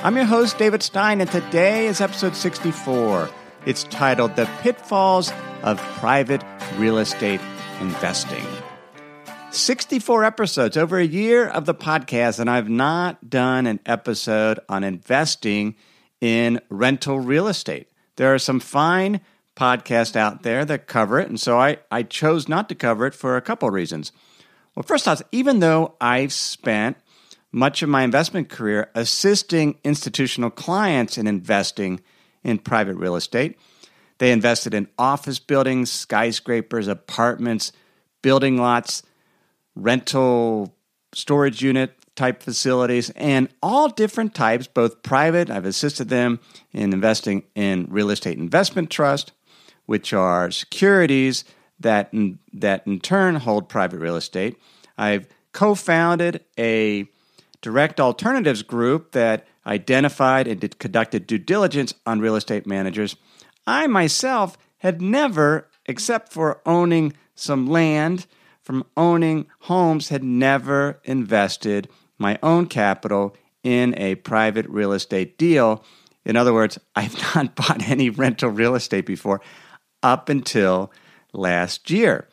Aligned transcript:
I'm 0.00 0.14
your 0.14 0.26
host, 0.26 0.58
David 0.58 0.84
Stein, 0.84 1.20
and 1.20 1.28
today 1.28 1.88
is 1.88 2.00
episode 2.00 2.36
64. 2.36 3.28
It's 3.66 3.82
titled 3.82 4.36
The 4.36 4.48
Pitfalls 4.60 5.32
of 5.64 5.80
Private 5.98 6.44
Real 6.76 6.98
Estate 6.98 7.40
Investing. 7.80 8.44
64 9.50 10.22
episodes, 10.22 10.76
over 10.76 10.98
a 10.98 11.04
year 11.04 11.48
of 11.48 11.64
the 11.64 11.74
podcast, 11.74 12.38
and 12.38 12.48
I've 12.48 12.68
not 12.68 13.28
done 13.28 13.66
an 13.66 13.80
episode 13.86 14.60
on 14.68 14.84
investing 14.84 15.74
in 16.20 16.60
rental 16.68 17.18
real 17.18 17.48
estate. 17.48 17.88
There 18.14 18.32
are 18.32 18.38
some 18.38 18.60
fine 18.60 19.20
podcasts 19.56 20.14
out 20.14 20.44
there 20.44 20.64
that 20.64 20.86
cover 20.86 21.18
it, 21.18 21.28
and 21.28 21.40
so 21.40 21.58
I, 21.58 21.78
I 21.90 22.04
chose 22.04 22.48
not 22.48 22.68
to 22.68 22.76
cover 22.76 23.04
it 23.08 23.14
for 23.14 23.36
a 23.36 23.42
couple 23.42 23.68
reasons. 23.68 24.12
Well, 24.76 24.84
first 24.84 25.08
off, 25.08 25.22
even 25.32 25.58
though 25.58 25.96
I've 26.00 26.32
spent 26.32 26.98
much 27.52 27.82
of 27.82 27.88
my 27.88 28.02
investment 28.02 28.48
career 28.48 28.90
assisting 28.94 29.78
institutional 29.84 30.50
clients 30.50 31.16
in 31.16 31.26
investing 31.26 32.00
in 32.44 32.58
private 32.58 32.96
real 32.96 33.16
estate. 33.16 33.58
They 34.18 34.32
invested 34.32 34.74
in 34.74 34.88
office 34.98 35.38
buildings, 35.38 35.90
skyscrapers, 35.90 36.88
apartments, 36.88 37.72
building 38.22 38.58
lots, 38.58 39.02
rental 39.74 40.74
storage 41.14 41.62
unit 41.62 41.94
type 42.16 42.42
facilities, 42.42 43.10
and 43.10 43.48
all 43.62 43.88
different 43.88 44.34
types, 44.34 44.66
both 44.66 45.02
private. 45.02 45.50
I've 45.50 45.64
assisted 45.64 46.08
them 46.08 46.40
in 46.72 46.92
investing 46.92 47.44
in 47.54 47.86
real 47.88 48.10
estate 48.10 48.38
investment 48.38 48.90
trust, 48.90 49.32
which 49.86 50.12
are 50.12 50.50
securities 50.50 51.44
that 51.80 52.12
in, 52.12 52.40
that 52.52 52.86
in 52.86 52.98
turn 52.98 53.36
hold 53.36 53.68
private 53.68 54.00
real 54.00 54.16
estate. 54.16 54.58
I've 54.98 55.28
co-founded 55.52 56.44
a 56.58 57.08
direct 57.60 58.00
alternatives 58.00 58.62
group 58.62 59.12
that 59.12 59.46
identified 59.66 60.46
and 60.46 60.60
did, 60.60 60.78
conducted 60.78 61.26
due 61.26 61.38
diligence 61.38 61.94
on 62.06 62.20
real 62.20 62.36
estate 62.36 62.66
managers. 62.66 63.16
I 63.66 63.86
myself 63.86 64.56
had 64.78 65.02
never, 65.02 65.68
except 65.86 66.32
for 66.32 66.60
owning 66.64 67.12
some 67.34 67.66
land, 67.66 68.26
from 68.62 68.84
owning 68.96 69.46
homes, 69.60 70.08
had 70.08 70.24
never 70.24 71.00
invested 71.04 71.88
my 72.18 72.38
own 72.42 72.66
capital 72.66 73.36
in 73.62 73.94
a 73.98 74.14
private 74.16 74.66
real 74.66 74.92
estate 74.92 75.38
deal. 75.38 75.84
In 76.24 76.36
other 76.36 76.52
words, 76.54 76.78
I've 76.96 77.18
not 77.34 77.54
bought 77.54 77.88
any 77.88 78.10
rental 78.10 78.50
real 78.50 78.74
estate 78.74 79.06
before 79.06 79.40
up 80.02 80.28
until 80.28 80.92
last 81.32 81.90
year. 81.90 82.28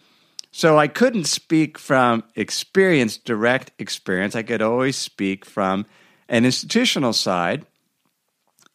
So 0.57 0.79
I 0.79 0.87
couldn't 0.87 1.25
speak 1.25 1.77
from 1.77 2.23
experience, 2.33 3.17
direct 3.17 3.73
experience. 3.77 4.37
I 4.37 4.43
could 4.43 4.61
always 4.61 4.95
speak 4.95 5.43
from 5.43 5.85
an 6.29 6.45
institutional 6.45 7.11
side, 7.11 7.65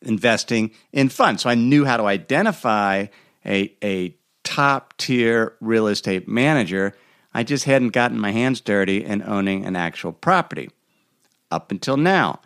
investing 0.02 0.72
in 0.92 1.08
funds. 1.08 1.42
So 1.42 1.48
I 1.48 1.54
knew 1.54 1.86
how 1.86 1.96
to 1.96 2.04
identify 2.04 3.06
a, 3.46 3.74
a 3.82 4.14
top 4.44 4.92
tier 4.98 5.56
real 5.62 5.86
estate 5.86 6.28
manager. 6.28 6.94
I 7.32 7.44
just 7.44 7.64
hadn't 7.64 7.94
gotten 7.94 8.20
my 8.20 8.32
hands 8.32 8.60
dirty 8.60 9.02
in 9.02 9.22
owning 9.22 9.64
an 9.64 9.74
actual 9.74 10.12
property 10.12 10.68
up 11.50 11.70
until 11.70 11.96
now. 11.96 12.40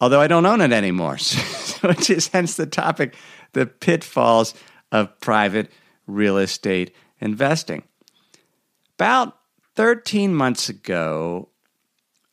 Although 0.00 0.20
I 0.20 0.28
don't 0.28 0.46
own 0.46 0.60
it 0.60 0.70
anymore. 0.70 1.18
which 1.80 2.10
is 2.10 2.28
hence 2.28 2.54
the 2.54 2.66
topic 2.66 3.16
the 3.54 3.66
pitfalls 3.66 4.54
of 4.92 5.18
private 5.18 5.68
real 6.06 6.38
estate 6.38 6.94
investing. 7.18 7.82
About 8.96 9.36
13 9.74 10.34
months 10.34 10.68
ago, 10.68 11.48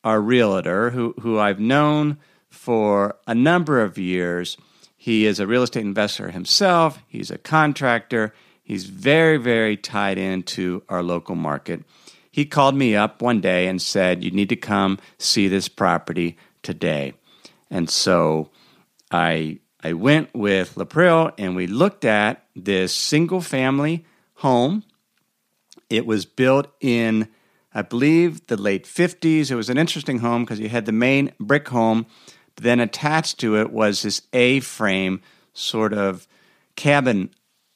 our 0.04 0.20
realtor, 0.20 0.90
who, 0.90 1.14
who 1.20 1.38
I've 1.38 1.58
known 1.58 2.18
for 2.50 3.16
a 3.26 3.34
number 3.34 3.80
of 3.80 3.98
years, 3.98 4.56
he 4.96 5.26
is 5.26 5.40
a 5.40 5.46
real 5.46 5.64
estate 5.64 5.84
investor 5.84 6.30
himself, 6.30 7.00
he's 7.08 7.30
a 7.30 7.38
contractor, 7.38 8.32
he's 8.62 8.84
very, 8.84 9.38
very 9.38 9.76
tied 9.76 10.18
into 10.18 10.84
our 10.88 11.02
local 11.02 11.34
market. 11.34 11.82
He 12.30 12.44
called 12.44 12.76
me 12.76 12.94
up 12.94 13.20
one 13.20 13.40
day 13.40 13.66
and 13.66 13.82
said, 13.82 14.22
You 14.22 14.30
need 14.30 14.48
to 14.50 14.56
come 14.56 14.98
see 15.18 15.48
this 15.48 15.68
property 15.68 16.38
today. 16.62 17.14
And 17.70 17.90
so 17.90 18.50
I 19.10 19.58
I 19.82 19.94
went 19.94 20.32
with 20.32 20.76
Lapril 20.76 21.32
and 21.36 21.56
we 21.56 21.66
looked 21.66 22.04
at 22.04 22.44
this 22.54 22.94
single 22.94 23.40
family 23.40 24.04
home 24.34 24.84
it 25.92 26.06
was 26.06 26.24
built 26.24 26.68
in, 26.80 27.28
I 27.74 27.82
believe, 27.82 28.46
the 28.46 28.56
late 28.56 28.84
50s. 28.84 29.50
It 29.50 29.54
was 29.54 29.68
an 29.68 29.76
interesting 29.76 30.20
home 30.20 30.44
because 30.44 30.58
you 30.58 30.70
had 30.70 30.86
the 30.86 30.92
main 30.92 31.32
brick 31.38 31.68
home, 31.68 32.06
then 32.56 32.80
attached 32.80 33.38
to 33.40 33.58
it 33.58 33.70
was 33.70 34.00
this 34.00 34.22
A 34.32 34.60
frame 34.60 35.20
sort 35.52 35.92
of 35.92 36.26
cabin 36.76 37.28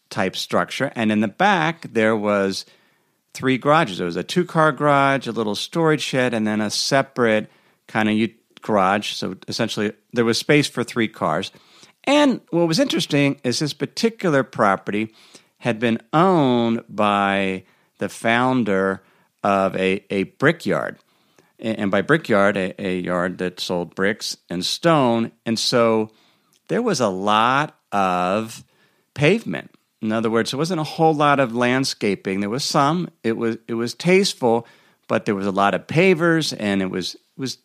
type 0.09 0.35
structure. 0.35 0.91
And 0.97 1.13
in 1.13 1.21
the 1.21 1.29
back, 1.29 1.93
there 1.93 2.17
was 2.17 2.65
three 3.35 3.59
garages. 3.59 3.99
There 3.99 4.07
was 4.07 4.17
a 4.17 4.23
two 4.23 4.47
car 4.47 4.73
garage, 4.73 5.27
a 5.27 5.33
little 5.33 5.55
storage 5.55 6.01
shed, 6.01 6.33
and 6.33 6.47
then 6.47 6.63
a 6.63 6.71
separate 6.71 7.51
kind 7.87 8.09
of 8.09 8.31
garage. 8.63 9.13
So 9.13 9.37
essentially, 9.47 9.93
there 10.15 10.25
was 10.25 10.39
space 10.39 10.67
for 10.69 10.83
three 10.83 11.09
cars. 11.09 11.53
And 12.05 12.41
what 12.49 12.67
was 12.67 12.79
interesting 12.79 13.41
is 13.45 13.59
this 13.59 13.75
particular 13.75 14.43
property 14.43 15.13
had 15.59 15.79
been 15.79 16.01
owned 16.15 16.83
by 16.89 17.65
the 17.99 18.09
founder 18.09 19.03
of 19.43 19.77
a, 19.77 20.05
a 20.11 20.25
brickyard. 20.25 20.99
And 21.59 21.91
by 21.91 22.03
brickyard, 22.03 22.57
a, 22.57 22.75
a 22.85 23.01
yard 23.01 23.39
that 23.39 23.61
sold 23.61 23.95
bricks 23.95 24.37
and 24.51 24.65
stone. 24.65 25.33
And 25.47 25.59
so 25.59 26.11
there 26.69 26.83
was 26.83 27.01
a 27.01 27.09
lot 27.09 27.79
of 27.93 28.65
pavement. 29.15 29.71
In 30.03 30.13
other 30.13 30.31
words, 30.31 30.51
there 30.51 30.59
wasn't 30.59 30.81
a 30.81 30.85
whole 30.85 31.15
lot 31.15 31.41
of 31.41 31.55
landscaping. 31.55 32.41
There 32.41 32.51
was 32.51 32.65
some. 32.65 33.09
It 33.23 33.37
was 33.37 33.57
it 33.67 33.75
was 33.75 33.95
tasteful, 33.95 34.67
but 35.09 35.25
there 35.25 35.35
was 35.35 35.47
a 35.47 35.53
lot 35.53 35.75
of 35.75 35.87
pavers, 35.87 36.55
and 36.59 36.83
it 36.83 36.91
was 36.91 37.15
it 37.15 37.41
was 37.41 37.59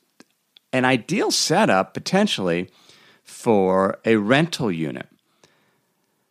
an 0.71 0.85
ideal 0.85 1.29
setup 1.29 1.93
potentially 1.93 2.69
for 3.23 3.99
a 4.05 4.15
rental 4.15 4.71
unit. 4.71 5.07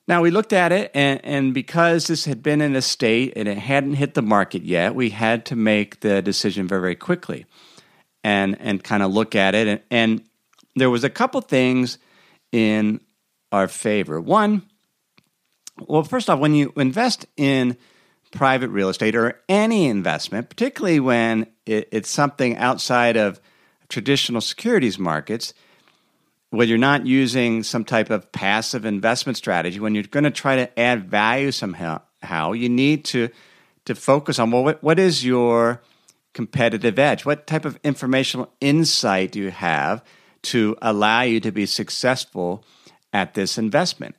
Now 0.09 0.23
we 0.23 0.31
looked 0.31 0.53
at 0.53 0.73
it, 0.73 0.91
and, 0.95 1.21
and 1.25 1.55
because 1.55 2.09
this 2.09 2.25
had 2.25 2.43
been 2.43 2.61
in 2.61 2.75
a 2.75 2.83
state 2.83 3.33
and 3.37 3.47
it 3.47 3.59
hadn't 3.59 3.95
hit 3.95 4.15
the 4.15 4.23
market 4.23 4.63
yet, 4.63 4.95
we 4.95 5.11
had 5.11 5.45
to 5.47 5.57
make 5.57 6.01
the 6.01 6.21
decision 6.21 6.67
very, 6.67 6.81
very 6.81 6.97
quickly, 6.97 7.47
and 8.25 8.57
and 8.61 8.83
kind 8.83 9.03
of 9.03 9.13
look 9.13 9.35
at 9.37 9.55
it. 9.55 9.69
And, 9.69 9.81
and 9.91 10.23
there 10.75 10.91
was 10.91 11.05
a 11.05 11.11
couple 11.11 11.41
things 11.41 11.99
in 12.51 13.01
our 13.53 13.69
favor. 13.69 14.21
One, 14.21 14.63
well, 15.87 16.03
first 16.03 16.29
off, 16.29 16.39
when 16.39 16.55
you 16.55 16.73
invest 16.77 17.27
in 17.37 17.77
private 18.33 18.69
real 18.69 18.89
estate 18.89 19.17
or 19.17 19.41
any 19.49 19.87
investment, 19.87 20.49
particularly 20.49 21.01
when 21.01 21.47
it, 21.67 21.89
it's 21.93 22.11
something 22.11 22.57
outside 22.57 23.17
of 23.17 23.41
traditional 23.89 24.41
securities 24.41 24.99
markets 24.99 25.53
when 26.51 26.69
you're 26.69 26.79
not 26.79 27.07
using 27.07 27.63
some 27.63 27.85
type 27.85 28.11
of 28.11 28.31
passive 28.33 28.85
investment 28.85 29.37
strategy, 29.37 29.81
when 29.81 29.95
you're 29.95 30.05
going 30.05 30.25
to 30.25 30.31
try 30.31 30.57
to 30.57 30.79
add 30.79 31.09
value 31.09 31.53
somehow, 31.53 32.01
how 32.23 32.53
you 32.53 32.69
need 32.69 33.05
to 33.07 33.29
to 33.87 33.95
focus 33.95 34.39
on 34.39 34.51
well, 34.51 34.63
what, 34.63 34.83
what 34.83 34.99
is 34.99 35.25
your 35.25 35.81
competitive 36.35 36.99
edge? 36.99 37.25
What 37.25 37.47
type 37.47 37.65
of 37.65 37.79
informational 37.83 38.53
insight 38.61 39.33
do 39.33 39.41
you 39.41 39.51
have 39.51 40.05
to 40.43 40.77
allow 40.83 41.23
you 41.23 41.41
to 41.41 41.51
be 41.51 41.67
successful 41.67 42.65
at 43.13 43.35
this 43.35 43.57
investment? 43.57 44.17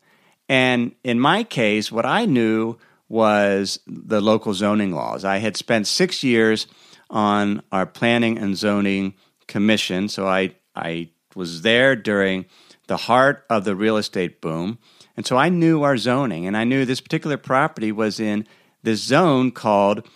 And 0.50 0.94
in 1.04 1.20
my 1.20 1.44
case, 1.44 1.92
what 1.92 2.06
I 2.06 2.26
knew 2.26 2.78
was 3.08 3.80
the 3.86 4.20
local 4.20 4.54
zoning 4.54 4.94
laws. 4.94 5.24
I 5.24 5.38
had 5.38 5.56
spent 5.58 5.86
six 5.86 6.24
years 6.24 6.66
on 7.10 7.62
our 7.72 7.86
planning 7.86 8.38
and 8.38 8.58
zoning 8.58 9.14
commission, 9.48 10.08
so 10.08 10.28
I 10.28 10.56
I 10.76 11.10
was 11.36 11.62
there 11.62 11.96
during 11.96 12.46
the 12.88 12.98
heart 12.98 13.46
of 13.50 13.64
the 13.64 13.76
real 13.76 13.98
estate 13.98 14.42
boom. 14.42 14.78
And 15.16 15.26
so 15.26 15.38
I 15.38 15.50
knew 15.50 15.84
our 15.84 15.98
zoning, 15.98 16.46
and 16.46 16.58
I 16.58 16.64
knew 16.64 16.86
this 16.86 17.02
particular 17.02 17.38
property 17.38 17.92
was 17.92 18.20
in 18.20 18.48
this 18.84 19.02
zone 19.02 19.52
called 19.52 20.08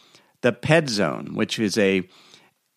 the 0.41 0.51
PED 0.51 0.89
zone, 0.89 1.35
which 1.35 1.59
is 1.59 1.77
a 1.77 2.07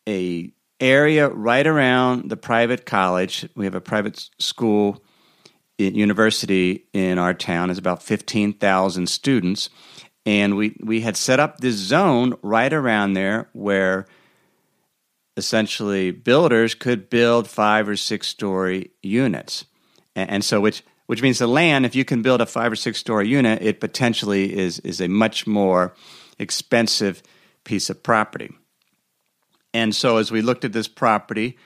a 0.09 0.53
area 0.81 1.29
right 1.29 1.67
around 1.67 2.31
the 2.31 2.37
private 2.37 2.87
college. 2.87 3.49
We 3.55 3.65
have 3.65 3.75
a 3.75 3.81
private 3.81 4.31
school 4.39 5.03
university 5.79 6.87
in 6.93 7.19
our 7.19 7.35
town. 7.35 7.71
It's 7.71 7.79
about 7.79 8.03
15,000 8.03 9.09
students. 9.09 9.71
And 10.27 10.57
we, 10.57 10.77
we 10.81 11.01
had 11.01 11.17
set 11.17 11.41
up 11.41 11.59
this 11.59 11.77
zone 11.77 12.35
right 12.43 12.73
around 12.73 13.15
there 13.15 13.49
where 13.53 14.07
essentially 15.39 16.11
builders 16.11 16.75
could 16.75 17.09
build 17.09 17.49
five 17.49 17.89
or 17.89 17.97
six 17.97 18.27
story 18.27 18.91
units. 19.03 19.65
And, 20.15 20.31
and 20.31 20.45
so, 20.45 20.61
which, 20.61 20.83
which 21.07 21.23
means 21.23 21.39
the 21.39 21.47
land, 21.47 21.87
if 21.87 21.95
you 21.95 22.05
can 22.05 22.21
build 22.21 22.41
a 22.41 22.47
five 22.47 22.73
or 22.73 22.77
six 22.77 22.99
story 22.99 23.29
unit, 23.29 23.63
it 23.63 23.81
potentially 23.81 24.55
is, 24.59 24.81
is 24.81 25.01
a 25.01 25.09
much 25.09 25.47
more 25.47 25.95
expensive 26.39 27.23
piece 27.65 27.89
of 27.89 28.03
property. 28.03 28.51
And 29.73 29.95
so, 29.95 30.17
as 30.17 30.31
we 30.31 30.43
looked 30.43 30.65
at 30.65 30.73
this 30.73 30.89
property, 30.89 31.57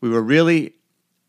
we 0.00 0.10
were 0.10 0.22
really 0.22 0.74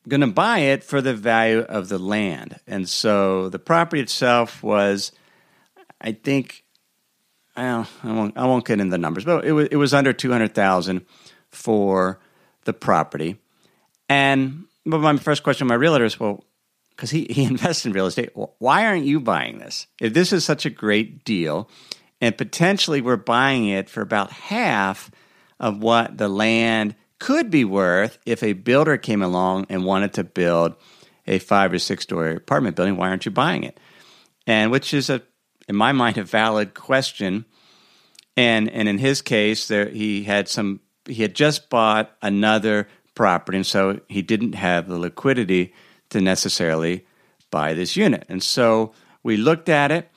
going 0.07 0.21
to 0.21 0.27
buy 0.27 0.59
it 0.59 0.83
for 0.83 1.01
the 1.01 1.13
value 1.13 1.59
of 1.59 1.87
the 1.87 1.97
land. 1.97 2.59
And 2.67 2.89
so, 2.89 3.49
the 3.49 3.59
property 3.59 4.01
itself 4.01 4.61
was, 4.61 5.11
I 6.01 6.11
think, 6.11 6.63
I 7.55 7.85
won't, 8.03 8.37
I 8.37 8.45
won't 8.45 8.65
get 8.65 8.81
into 8.81 8.91
the 8.91 8.97
numbers, 8.97 9.23
but 9.23 9.45
it 9.45 9.53
was, 9.53 9.69
it 9.71 9.77
was 9.77 9.93
under 9.93 10.11
200000 10.11 11.05
for 11.55 12.19
the 12.65 12.73
property. 12.73 13.37
And 14.09 14.65
but 14.85 14.99
my 14.99 15.17
first 15.17 15.43
question 15.43 15.67
to 15.67 15.73
my 15.73 15.75
realtor 15.75 16.05
is, 16.05 16.19
well, 16.19 16.45
because 16.91 17.09
he, 17.09 17.25
he 17.29 17.43
invests 17.51 17.85
in 17.85 17.93
real 17.93 18.05
estate, 18.05 18.31
why 18.59 18.85
aren't 18.85 19.05
you 19.05 19.19
buying 19.19 19.59
this? 19.59 19.87
If 19.99 20.13
this 20.13 20.31
is 20.31 20.45
such 20.45 20.65
a 20.65 20.69
great 20.69 21.25
deal, 21.25 21.69
and 22.21 22.37
potentially 22.37 23.01
we're 23.01 23.17
buying 23.17 23.67
it 23.67 23.89
for 23.89 24.01
about 24.01 24.31
half 24.31 25.11
of 25.59 25.81
what 25.81 26.17
the 26.17 26.29
land 26.29 26.95
could 27.19 27.49
be 27.49 27.65
worth 27.65 28.17
if 28.25 28.43
a 28.43 28.53
builder 28.53 28.97
came 28.97 29.21
along 29.21 29.65
and 29.69 29.85
wanted 29.85 30.13
to 30.13 30.23
build 30.23 30.75
a 31.27 31.39
five 31.39 31.73
or 31.73 31.79
six 31.79 32.03
story 32.03 32.35
apartment 32.35 32.75
building. 32.75 32.97
Why 32.97 33.09
aren't 33.09 33.25
you 33.25 33.31
buying 33.31 33.63
it? 33.63 33.79
And 34.45 34.71
which 34.71 34.93
is 34.93 35.09
a, 35.09 35.21
in 35.67 35.75
my 35.75 35.91
mind, 35.91 36.17
a 36.17 36.23
valid 36.23 36.73
question. 36.73 37.45
And 38.37 38.69
and 38.69 38.89
in 38.89 38.97
his 38.97 39.21
case, 39.21 39.67
there 39.67 39.89
he 39.89 40.23
had 40.23 40.47
some. 40.49 40.81
He 41.07 41.21
had 41.21 41.35
just 41.35 41.69
bought 41.69 42.15
another 42.21 42.87
property, 43.13 43.57
and 43.57 43.65
so 43.65 43.99
he 44.09 44.21
didn't 44.21 44.53
have 44.53 44.87
the 44.87 44.97
liquidity 44.97 45.73
to 46.09 46.21
necessarily 46.21 47.05
buy 47.51 47.73
this 47.73 47.95
unit. 47.95 48.25
And 48.29 48.41
so 48.43 48.93
we 49.23 49.37
looked 49.37 49.69
at 49.69 49.91
it, 49.91 50.09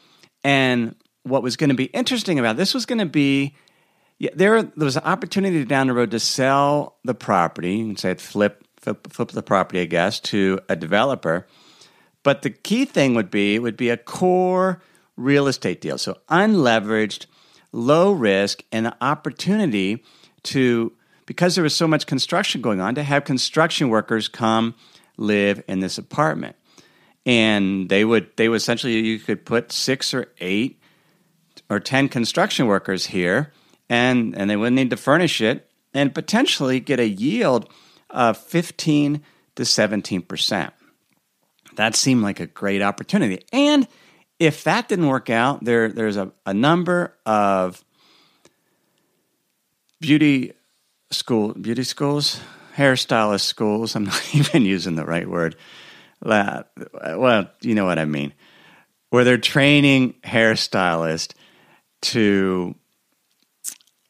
and 0.42 0.94
what 1.22 1.42
was 1.42 1.56
going 1.56 1.70
to 1.70 1.76
be 1.76 1.84
interesting 1.84 2.38
about 2.38 2.56
this 2.56 2.74
was 2.74 2.86
going 2.86 2.98
to 2.98 3.06
be 3.06 3.54
yeah, 4.18 4.30
there, 4.34 4.62
there 4.62 4.84
was 4.84 4.96
an 4.96 5.04
opportunity 5.04 5.64
down 5.64 5.86
the 5.86 5.92
road 5.92 6.10
to 6.10 6.18
sell 6.18 6.96
the 7.04 7.14
property 7.14 7.80
and 7.80 7.98
say 7.98 8.14
flip, 8.14 8.64
flip, 8.76 9.06
flip 9.12 9.30
the 9.30 9.42
property, 9.42 9.80
I 9.80 9.84
guess, 9.84 10.18
to 10.20 10.58
a 10.68 10.74
developer. 10.74 11.46
But 12.24 12.42
the 12.42 12.50
key 12.50 12.84
thing 12.84 13.14
would 13.14 13.30
be 13.30 13.54
it 13.54 13.62
would 13.62 13.76
be 13.76 13.90
a 13.90 13.96
core 13.96 14.82
real 15.16 15.46
estate 15.46 15.80
deal, 15.80 15.98
so 15.98 16.18
unleveraged, 16.28 17.26
low 17.72 18.12
risk, 18.12 18.64
and 18.72 18.86
the 18.86 18.96
opportunity 19.00 20.02
to 20.48 20.92
because 21.26 21.54
there 21.54 21.62
was 21.64 21.74
so 21.74 21.86
much 21.86 22.06
construction 22.06 22.60
going 22.62 22.80
on 22.80 22.94
to 22.94 23.02
have 23.02 23.24
construction 23.24 23.90
workers 23.90 24.28
come 24.28 24.74
live 25.16 25.62
in 25.68 25.80
this 25.80 25.98
apartment, 25.98 26.56
and 27.26 27.88
they 27.88 28.04
would 28.04 28.30
they 28.36 28.48
would 28.48 28.56
essentially 28.56 28.98
you 28.98 29.18
could 29.18 29.44
put 29.44 29.72
six 29.72 30.14
or 30.14 30.26
eight 30.40 30.80
or 31.68 31.80
ten 31.80 32.08
construction 32.08 32.66
workers 32.66 33.06
here 33.06 33.52
and 33.88 34.36
and 34.36 34.48
they 34.48 34.56
wouldn't 34.56 34.76
need 34.76 34.90
to 34.90 34.96
furnish 34.96 35.40
it 35.40 35.70
and 35.94 36.14
potentially 36.14 36.80
get 36.80 37.00
a 37.00 37.08
yield 37.08 37.68
of 38.10 38.36
15 38.36 39.22
to 39.56 39.64
17 39.64 40.22
percent. 40.22 40.72
That 41.76 41.94
seemed 41.94 42.22
like 42.22 42.40
a 42.40 42.46
great 42.46 42.82
opportunity. 42.82 43.44
And 43.52 43.86
if 44.38 44.64
that 44.64 44.88
didn't 44.88 45.08
work 45.08 45.30
out, 45.30 45.64
there 45.64 45.88
there's 45.88 46.16
a, 46.16 46.32
a 46.46 46.54
number 46.54 47.16
of 47.26 47.84
beauty 50.00 50.52
school 51.10 51.54
beauty 51.54 51.84
schools, 51.84 52.40
hairstylist 52.76 53.42
schools. 53.42 53.96
I'm 53.96 54.04
not 54.04 54.22
even 54.34 54.62
using 54.62 54.96
the 54.96 55.04
right 55.04 55.28
word. 55.28 55.56
Well, 56.20 56.64
you 57.60 57.74
know 57.74 57.84
what 57.84 57.98
I 57.98 58.04
mean. 58.04 58.32
Where 59.10 59.24
they're 59.24 59.38
training 59.38 60.14
hairstylists 60.24 61.32
to 62.02 62.74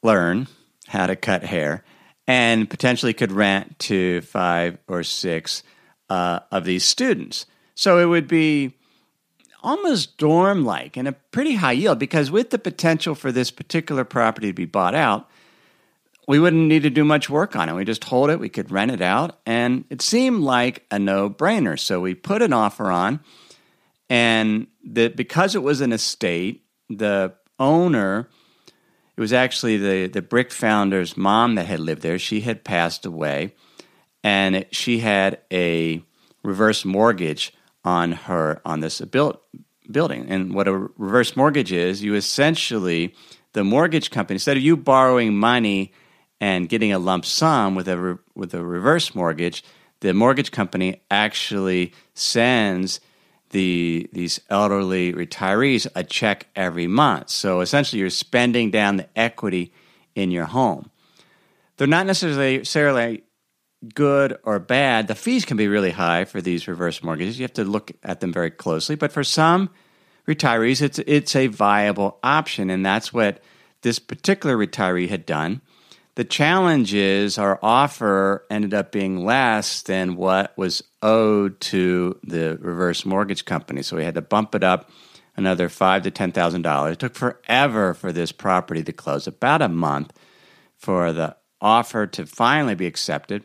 learn 0.03 0.49
how 0.87 1.07
to 1.07 1.17
cut 1.17 1.45
hair 1.45 1.85
and 2.27 2.69
potentially 2.69 3.13
could 3.13 3.33
rent 3.33 3.79
to 3.79 4.21
five 4.23 4.79
or 4.87 5.03
six 5.03 5.63
uh, 6.11 6.41
of 6.51 6.65
these 6.65 6.85
students. 6.85 7.47
So 7.75 7.99
it 7.99 8.07
would 8.07 8.29
be 8.29 8.75
almost 9.63 10.19
dorm 10.19 10.65
like 10.65 10.97
and 10.97 11.09
a 11.09 11.13
pretty 11.13 11.57
high 11.57 11.73
yield 11.73 11.99
because 11.99 12.31
with 12.31 12.51
the 12.51 12.59
potential 12.59 13.15
for 13.15 13.33
this 13.33 13.51
particular 13.51 14.05
property 14.05 14.49
to 14.49 14.53
be 14.53 14.67
bought 14.67 14.95
out, 14.95 15.29
we 16.29 16.39
wouldn't 16.39 16.69
need 16.69 16.83
to 16.83 16.91
do 16.91 17.05
much 17.05 17.29
work 17.29 17.57
on 17.57 17.69
it. 17.69 17.75
We 17.75 17.85
just 17.85 18.05
hold 18.05 18.31
it, 18.31 18.39
we 18.39 18.51
could 18.51 18.71
rent 18.71 18.93
it 18.93 19.01
out, 19.01 19.41
and 19.47 19.85
it 19.91 20.03
seemed 20.03 20.43
like 20.43 20.85
a 20.91 20.99
no 20.99 21.29
brainer. 21.31 21.79
So 21.79 22.01
we 22.01 22.15
put 22.15 22.43
an 22.43 22.53
offer 22.53 22.91
on, 22.91 23.21
and 24.09 24.69
the, 24.85 25.09
because 25.09 25.57
it 25.57 25.63
was 25.63 25.81
an 25.81 25.93
estate, 25.93 26.65
the 26.89 27.35
owner 27.59 28.29
it 29.19 29.21
was 29.21 29.33
actually 29.33 29.79
the, 29.79 30.07
the 30.07 30.23
brick 30.23 30.53
founder's 30.53 31.17
mom 31.17 31.57
that 31.57 31.67
had 31.67 31.81
lived 31.81 32.03
there. 32.03 32.21
She 32.21 32.43
had 32.43 32.63
passed 32.63 33.05
away, 33.05 33.53
and 34.23 34.55
it, 34.55 34.77
she 34.77 35.01
had 35.01 35.41
a 35.53 36.05
reverse 36.45 36.85
mortgage 36.85 37.53
on 37.85 38.13
her 38.13 38.61
on 38.65 38.79
this 38.79 39.01
build, 39.01 39.39
building. 39.91 40.27
And 40.29 40.55
what 40.55 40.69
a 40.69 40.73
reverse 40.73 41.35
mortgage 41.35 41.73
is, 41.73 42.01
you 42.01 42.15
essentially 42.15 43.13
the 43.55 43.65
mortgage 43.65 44.13
company 44.13 44.37
instead 44.37 44.57
of 44.57 44.63
you 44.63 44.77
borrowing 44.77 45.35
money 45.35 45.93
and 46.41 46.69
getting 46.69 46.93
a 46.93 46.99
lump 46.99 47.25
sum 47.25 47.75
with 47.75 47.89
a 47.89 47.99
re, 47.99 48.17
with 48.35 48.55
a 48.55 48.65
reverse 48.65 49.15
mortgage, 49.15 49.65
the 50.01 50.15
mortgage 50.15 50.51
company 50.51 51.03
actually 51.11 51.93
sends 52.15 53.01
the 53.51 54.09
these 54.13 54.41
elderly 54.51 55.13
retirees 55.13 55.87
a 55.95 56.05
check 56.05 56.47
every 56.55 56.87
month. 56.87 57.31
So 57.31 57.61
essentially, 57.61 58.01
you're 58.01 58.11
spending 58.11 58.71
down 58.71 58.97
the 58.97 59.09
equity 59.17 59.73
in 60.15 60.31
your 60.31 60.45
home. 60.47 60.91
They're 61.77 61.87
not 61.87 62.07
necessarily 62.07 63.25
good 63.95 64.37
or 64.43 64.59
bad. 64.59 65.07
The 65.07 65.15
fees 65.15 65.45
can 65.45 65.57
be 65.57 65.69
really 65.69 65.93
high 65.93 66.25
for 66.25 66.41
these 66.41 66.67
reverse 66.67 67.03
mortgages. 67.03 67.39
You 67.39 67.45
have 67.45 67.53
to 67.55 67.65
look 67.65 67.93
at 68.03 68.21
them 68.21 68.33
very 68.33 68.51
closely. 68.51 68.97
But 68.97 69.13
for 69.13 69.25
some 69.25 69.71
retirees, 70.27 70.83
it's 70.83 70.99
it's 71.01 71.35
a 71.35 71.47
viable 71.47 72.19
option, 72.23 72.71
and 72.71 72.85
that's 72.85 73.13
what 73.13 73.43
this 73.83 73.99
particular 73.99 74.57
retiree 74.57 75.09
had 75.09 75.25
done. 75.25 75.61
The 76.19 76.25
challenge 76.25 76.95
is 76.95 77.39
our 77.39 77.61
offer 77.63 78.45
ended 78.51 78.75
up 78.75 78.91
being 78.91 79.25
less 79.25 79.83
than 79.83 80.17
what 80.17 80.53
was 80.59 80.83
owed 81.01 81.61
to 81.61 82.19
the 82.25 82.59
reverse 82.61 83.07
mortgage 83.07 83.45
company. 83.45 83.83
So 83.83 83.97
we 83.97 84.03
had 84.03 84.17
to 84.17 84.21
bump 84.21 84.57
it 84.57 84.65
up 84.65 84.91
another 85.37 85.69
five 85.69 86.03
to 86.03 86.11
ten 86.11 86.33
thousand 86.33 86.63
dollars. 86.63 86.95
It 86.95 86.99
took 86.99 87.15
forever 87.15 87.95
for 87.95 88.11
this 88.11 88.33
property 88.33 88.83
to 88.83 88.93
close, 88.93 89.29
about 89.29 89.63
a 89.63 89.69
month 89.69 90.13
for 90.77 91.13
the 91.13 91.37
offer 91.61 92.09
to 92.09 92.27
finally 92.27 92.75
be 92.75 92.87
accepted 92.87 93.45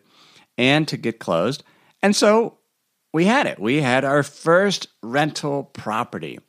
and 0.58 0.88
to 0.88 0.98
get 0.98 1.20
closed. 1.20 1.64
And 2.02 2.16
so 2.16 2.58
we 3.14 3.26
had 3.26 3.46
it. 3.46 3.60
We 3.60 3.82
had 3.84 4.04
our 4.04 4.24
first 4.24 4.88
rental 5.04 5.66
property. 5.66 6.40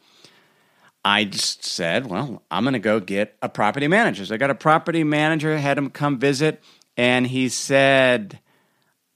I 1.05 1.25
just 1.25 1.65
said, 1.65 2.07
well, 2.07 2.43
I'm 2.51 2.65
going 2.65 2.73
to 2.73 2.79
go 2.79 2.99
get 2.99 3.37
a 3.43 3.49
property 3.49 3.89
manager. 3.89 4.25
So 4.25 4.35
I 4.35 4.39
got 4.39 4.51
a 4.51 4.55
property 4.55 5.05
manager, 5.05 5.59
had 5.59 5.77
him 5.77 5.91
come 5.91 6.19
visit, 6.19 6.63
and 6.97 7.27
he 7.27 7.51
said, 7.51 8.41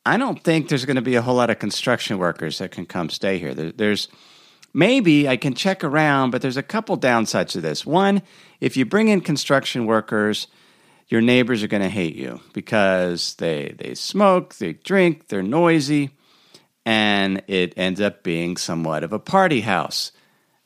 I 0.04 0.18
don't 0.18 0.42
think 0.42 0.68
there's 0.68 0.84
going 0.84 0.96
to 0.96 1.02
be 1.02 1.14
a 1.14 1.22
whole 1.22 1.36
lot 1.36 1.50
of 1.50 1.58
construction 1.58 2.18
workers 2.18 2.58
that 2.58 2.72
can 2.72 2.84
come 2.84 3.08
stay 3.08 3.38
here. 3.38 3.54
There, 3.54 3.72
there's 3.72 4.08
maybe 4.74 5.28
I 5.28 5.36
can 5.36 5.54
check 5.54 5.82
around, 5.82 6.30
but 6.30 6.42
there's 6.42 6.56
a 6.56 6.62
couple 6.62 6.98
downsides 6.98 7.48
to 7.50 7.60
this. 7.60 7.86
One, 7.86 8.22
if 8.60 8.76
you 8.76 8.84
bring 8.84 9.08
in 9.08 9.22
construction 9.22 9.86
workers, 9.86 10.46
your 11.08 11.20
neighbors 11.22 11.62
are 11.62 11.68
going 11.68 11.82
to 11.82 11.88
hate 11.88 12.16
you 12.16 12.40
because 12.52 13.34
they 13.36 13.74
they 13.78 13.94
smoke, 13.94 14.56
they 14.56 14.74
drink, 14.74 15.28
they're 15.28 15.42
noisy, 15.42 16.10
and 16.84 17.42
it 17.46 17.72
ends 17.78 18.00
up 18.00 18.22
being 18.22 18.58
somewhat 18.58 19.04
of 19.04 19.12
a 19.14 19.18
party 19.18 19.62
house. 19.62 20.12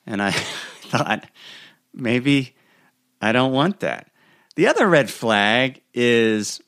And 0.04 0.20
I 0.20 0.34
thought, 0.92 1.24
maybe 1.94 2.54
I 3.20 3.32
don't 3.32 3.52
want 3.52 3.80
that. 3.80 4.10
The 4.56 4.66
other 4.66 4.86
red 4.86 5.10
flag 5.10 5.80
is 5.94 6.60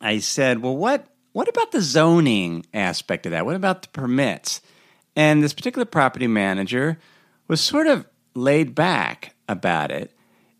I 0.00 0.18
said, 0.18 0.60
well, 0.62 0.76
what, 0.76 1.06
what 1.32 1.48
about 1.48 1.72
the 1.72 1.80
zoning 1.80 2.66
aspect 2.74 3.26
of 3.26 3.32
that? 3.32 3.46
What 3.46 3.56
about 3.56 3.82
the 3.82 3.88
permits? 3.88 4.60
And 5.16 5.42
this 5.42 5.54
particular 5.54 5.84
property 5.84 6.26
manager 6.26 6.98
was 7.48 7.60
sort 7.60 7.86
of 7.86 8.06
laid 8.34 8.74
back 8.74 9.34
about 9.48 9.90
it. 9.90 10.12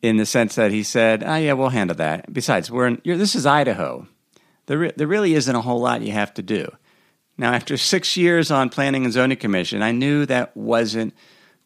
in 0.02 0.16
the 0.16 0.26
sense 0.26 0.54
that 0.54 0.70
he 0.72 0.82
said, 0.82 1.22
"Oh 1.22 1.36
yeah, 1.36 1.52
we'll 1.52 1.68
handle 1.68 1.96
that." 1.96 2.32
Besides, 2.32 2.70
we're 2.70 2.86
in, 2.86 3.02
this 3.04 3.34
is 3.34 3.46
Idaho. 3.46 4.06
There, 4.66 4.90
there 4.92 5.06
really 5.06 5.34
isn't 5.34 5.54
a 5.54 5.60
whole 5.60 5.80
lot 5.80 6.02
you 6.02 6.12
have 6.12 6.32
to 6.34 6.42
do. 6.42 6.70
Now, 7.36 7.52
after 7.52 7.76
six 7.76 8.16
years 8.16 8.50
on 8.50 8.68
Planning 8.68 9.04
and 9.04 9.12
Zoning 9.12 9.38
Commission, 9.38 9.82
I 9.82 9.92
knew 9.92 10.26
that 10.26 10.56
wasn't 10.56 11.14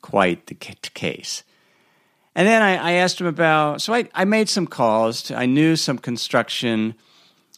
quite 0.05 0.49
the 0.49 0.55
case. 0.55 1.45
And 2.35 2.47
then 2.47 2.61
I, 2.61 2.77
I 2.77 2.93
asked 2.93 3.19
him 3.19 3.27
about, 3.27 3.81
so 3.81 3.95
I, 3.95 4.07
I 4.15 4.27
made 4.27 4.51
some 4.51 4.67
calls. 4.67 5.23
To, 5.25 5.35
I 5.35 5.47
knew 5.47 5.77
some 5.77 5.97
construction, 5.97 6.95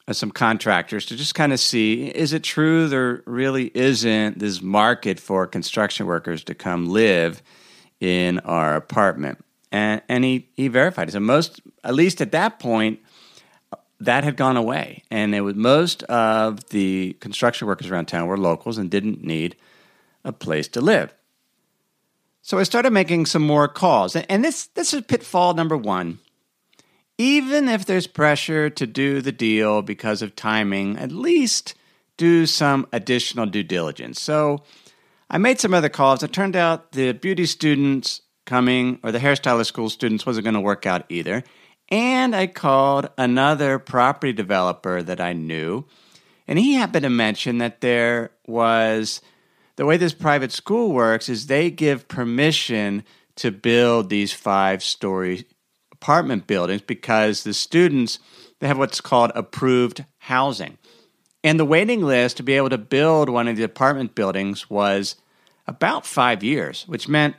uh, 0.06 0.12
some 0.12 0.30
contractors 0.30 1.06
to 1.06 1.16
just 1.16 1.34
kind 1.34 1.52
of 1.52 1.58
see 1.58 2.06
is 2.06 2.32
it 2.32 2.44
true 2.44 2.86
there 2.86 3.24
really 3.26 3.72
isn't 3.74 4.38
this 4.38 4.62
market 4.62 5.18
for 5.18 5.48
construction 5.48 6.06
workers 6.06 6.44
to 6.44 6.54
come 6.54 6.86
live 6.86 7.42
in 7.98 8.38
our 8.40 8.76
apartment? 8.76 9.44
And, 9.72 10.00
and 10.08 10.22
he, 10.22 10.48
he 10.54 10.68
verified 10.68 11.08
it. 11.08 11.12
So, 11.12 11.20
most, 11.20 11.60
at 11.82 11.94
least 11.94 12.20
at 12.20 12.30
that 12.30 12.60
point, 12.60 13.00
that 13.98 14.22
had 14.22 14.36
gone 14.36 14.56
away. 14.56 15.02
And 15.10 15.34
it 15.34 15.40
was 15.40 15.56
most 15.56 16.04
of 16.04 16.68
the 16.68 17.14
construction 17.14 17.66
workers 17.66 17.90
around 17.90 18.06
town 18.06 18.28
were 18.28 18.38
locals 18.38 18.78
and 18.78 18.88
didn't 18.88 19.24
need 19.24 19.56
a 20.24 20.32
place 20.32 20.68
to 20.68 20.80
live. 20.80 21.12
So 22.46 22.60
I 22.60 22.62
started 22.62 22.92
making 22.92 23.26
some 23.26 23.44
more 23.44 23.66
calls. 23.66 24.14
And 24.14 24.44
this, 24.44 24.68
this 24.68 24.94
is 24.94 25.02
pitfall 25.02 25.54
number 25.54 25.76
one. 25.76 26.20
Even 27.18 27.68
if 27.68 27.86
there's 27.86 28.06
pressure 28.06 28.70
to 28.70 28.86
do 28.86 29.20
the 29.20 29.32
deal 29.32 29.82
because 29.82 30.22
of 30.22 30.36
timing, 30.36 30.96
at 30.96 31.10
least 31.10 31.74
do 32.16 32.46
some 32.46 32.86
additional 32.92 33.46
due 33.46 33.64
diligence. 33.64 34.22
So 34.22 34.62
I 35.28 35.38
made 35.38 35.58
some 35.58 35.74
other 35.74 35.88
calls. 35.88 36.22
It 36.22 36.32
turned 36.32 36.54
out 36.54 36.92
the 36.92 37.10
beauty 37.10 37.46
students 37.46 38.20
coming 38.44 39.00
or 39.02 39.10
the 39.10 39.18
hairstylist 39.18 39.66
school 39.66 39.90
students 39.90 40.24
wasn't 40.24 40.44
going 40.44 40.54
to 40.54 40.60
work 40.60 40.86
out 40.86 41.04
either. 41.08 41.42
And 41.88 42.32
I 42.36 42.46
called 42.46 43.08
another 43.18 43.80
property 43.80 44.32
developer 44.32 45.02
that 45.02 45.20
I 45.20 45.32
knew, 45.32 45.84
and 46.46 46.60
he 46.60 46.74
happened 46.74 47.02
to 47.02 47.10
mention 47.10 47.58
that 47.58 47.80
there 47.80 48.30
was 48.46 49.20
the 49.76 49.86
way 49.86 49.96
this 49.96 50.14
private 50.14 50.52
school 50.52 50.92
works 50.92 51.28
is 51.28 51.46
they 51.46 51.70
give 51.70 52.08
permission 52.08 53.04
to 53.36 53.50
build 53.50 54.08
these 54.08 54.32
five 54.32 54.82
story 54.82 55.46
apartment 55.92 56.46
buildings 56.46 56.82
because 56.82 57.44
the 57.44 57.54
students 57.54 58.18
they 58.58 58.66
have 58.66 58.78
what's 58.78 59.00
called 59.00 59.32
approved 59.34 60.04
housing. 60.18 60.78
And 61.44 61.60
the 61.60 61.64
waiting 61.64 62.02
list 62.02 62.38
to 62.38 62.42
be 62.42 62.54
able 62.54 62.70
to 62.70 62.78
build 62.78 63.28
one 63.28 63.48
of 63.48 63.56
the 63.56 63.62
apartment 63.62 64.14
buildings 64.14 64.68
was 64.70 65.16
about 65.66 66.06
5 66.06 66.42
years, 66.42 66.84
which 66.88 67.08
meant 67.08 67.36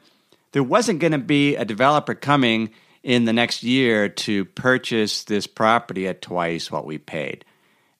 there 0.51 0.63
wasn't 0.63 0.99
going 0.99 1.11
to 1.11 1.17
be 1.17 1.55
a 1.55 1.65
developer 1.65 2.13
coming 2.13 2.69
in 3.03 3.25
the 3.25 3.33
next 3.33 3.63
year 3.63 4.09
to 4.09 4.45
purchase 4.45 5.23
this 5.23 5.47
property 5.47 6.07
at 6.07 6.21
twice 6.21 6.71
what 6.71 6.85
we 6.85 6.97
paid. 6.97 7.45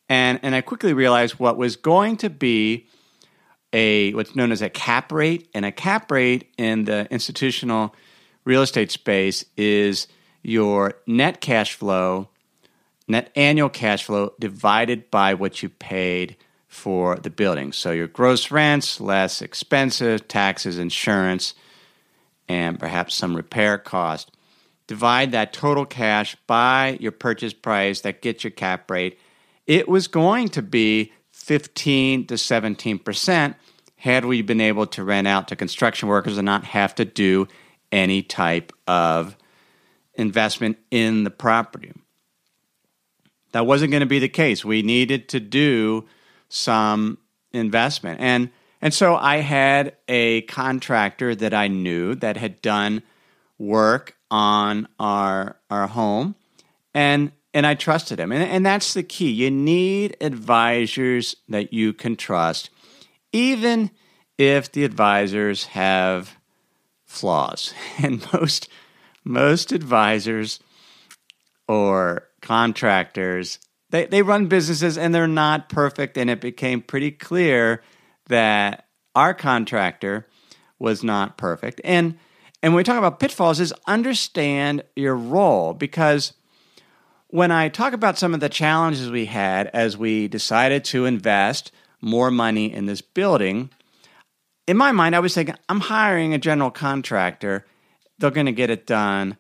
And 0.10 0.40
and 0.44 0.56
I 0.56 0.62
quickly 0.62 0.94
realized 0.94 1.40
what 1.40 1.58
was 1.58 1.76
going 1.76 2.18
to 2.18 2.30
be 2.30 2.88
a 3.74 4.14
what's 4.14 4.36
known 4.36 4.52
as 4.52 4.62
a 4.62 4.70
cap 4.70 5.12
rate, 5.12 5.50
and 5.54 5.66
a 5.66 5.72
cap 5.72 6.12
rate 6.12 6.52
in 6.58 6.86
the 6.86 7.08
institutional 7.12 7.94
real 8.46 8.62
estate 8.62 8.92
space 8.92 9.44
is 9.58 10.08
your 10.42 10.94
net 11.06 11.42
cash 11.42 11.74
flow, 11.74 12.30
net 13.08 13.32
annual 13.36 13.70
cash 13.70 14.06
flow 14.06 14.34
divided 14.40 15.12
by 15.12 15.34
what 15.34 15.62
you 15.62 15.70
paid 15.70 16.38
for 16.68 17.18
the 17.18 17.30
building. 17.30 17.72
So 17.72 17.92
your 17.92 18.08
gross 18.08 18.52
rents 18.52 19.02
less 19.02 19.42
expenses, 19.42 20.22
taxes, 20.28 20.78
insurance, 20.78 21.54
and 22.48 22.80
perhaps 22.80 23.16
some 23.16 23.36
repair 23.36 23.78
cost. 23.78 24.32
Divide 24.88 25.34
that 25.34 25.52
total 25.52 25.86
cash 25.86 26.38
by 26.48 26.98
your 27.02 27.12
purchase 27.12 27.54
price 27.54 28.02
that 28.02 28.22
gets 28.22 28.44
your 28.44 28.52
cap 28.52 28.90
rate. 28.90 29.20
It 29.66 29.90
was 29.90 30.08
going 30.08 30.48
to 30.50 30.62
be 30.62 31.12
15 31.48 32.28
to 32.28 32.34
17% 32.34 33.56
had 33.96 34.26
we 34.26 34.42
been 34.42 34.60
able 34.60 34.86
to 34.86 35.02
rent 35.02 35.28
out 35.28 35.48
to 35.48 35.56
construction 35.56 36.10
workers 36.10 36.38
and 36.38 36.46
not 36.46 36.66
have 36.66 36.94
to 36.96 37.06
do 37.06 37.48
any 37.90 38.22
type 38.22 38.74
of 38.86 39.38
investment 40.16 40.78
in 40.92 41.24
the 41.24 41.30
property. 41.30 41.94
That 43.54 43.66
wasn't 43.66 43.92
going 43.92 44.02
to 44.02 44.08
be 44.08 44.20
the 44.20 44.28
case. 44.28 44.66
We 44.66 44.82
needed 44.82 45.30
to 45.30 45.40
do 45.40 46.06
some 46.50 47.18
investment. 47.54 48.20
And 48.20 48.50
and 48.82 48.94
so 48.94 49.16
I 49.16 49.38
had 49.38 49.96
a 50.10 50.42
contractor 50.42 51.34
that 51.34 51.54
I 51.54 51.70
knew 51.70 52.14
that 52.16 52.36
had 52.36 52.62
done 52.62 53.04
work 53.58 54.18
on 54.30 54.90
our 55.00 55.56
our 55.70 55.88
home 55.88 56.36
and 56.94 57.32
and 57.58 57.66
I 57.66 57.74
trusted 57.74 58.20
him. 58.20 58.32
And, 58.32 58.44
and 58.44 58.64
that's 58.64 58.94
the 58.94 59.02
key. 59.02 59.32
You 59.32 59.50
need 59.50 60.16
advisors 60.22 61.36
that 61.50 61.74
you 61.74 61.92
can 61.92 62.16
trust, 62.16 62.70
even 63.34 63.90
if 64.38 64.72
the 64.72 64.84
advisors 64.84 65.66
have 65.66 66.38
flaws. 67.04 67.74
And 68.04 68.24
most 68.32 68.70
most 69.24 69.72
advisors 69.72 70.60
or 71.68 72.28
contractors, 72.44 73.58
they, 73.90 74.06
they 74.06 74.22
run 74.22 74.46
businesses 74.46 74.96
and 74.96 75.14
they're 75.16 75.28
not 75.28 75.68
perfect. 75.68 76.16
And 76.16 76.30
it 76.30 76.40
became 76.40 76.80
pretty 76.84 77.10
clear 77.10 77.82
that 78.28 78.86
our 79.16 79.34
contractor 79.34 80.28
was 80.78 81.04
not 81.04 81.40
perfect. 81.40 81.82
And 81.84 82.20
and 82.62 82.74
when 82.74 82.78
we 82.78 82.84
talk 82.84 83.00
about 83.00 83.20
pitfalls, 83.20 83.60
is 83.60 83.74
understand 83.88 84.84
your 84.96 85.16
role 85.16 85.74
because 85.74 86.34
when 87.30 87.52
I 87.52 87.70
talk 87.70 87.94
about 87.94 88.18
some 88.18 88.34
of 88.34 88.40
the 88.40 88.50
challenges 88.50 89.10
we 89.10 89.26
had 89.26 89.68
as 89.68 89.98
we 89.98 90.28
decided 90.28 90.86
to 90.86 91.06
invest 91.06 91.72
more 92.02 92.32
money 92.32 92.72
in 92.72 92.86
this 92.86 93.02
building, 93.02 93.70
in 94.66 94.78
my 94.78 94.92
mind, 94.92 95.16
I 95.16 95.20
was 95.20 95.34
thinking, 95.34 95.56
I'm 95.70 95.82
hiring 95.82 96.34
a 96.34 96.38
general 96.38 96.72
contractor. 96.72 97.66
They're 98.20 98.32
going 98.32 98.46
to 98.46 98.52
get 98.52 98.70
it 98.70 98.86
done. 98.86 99.38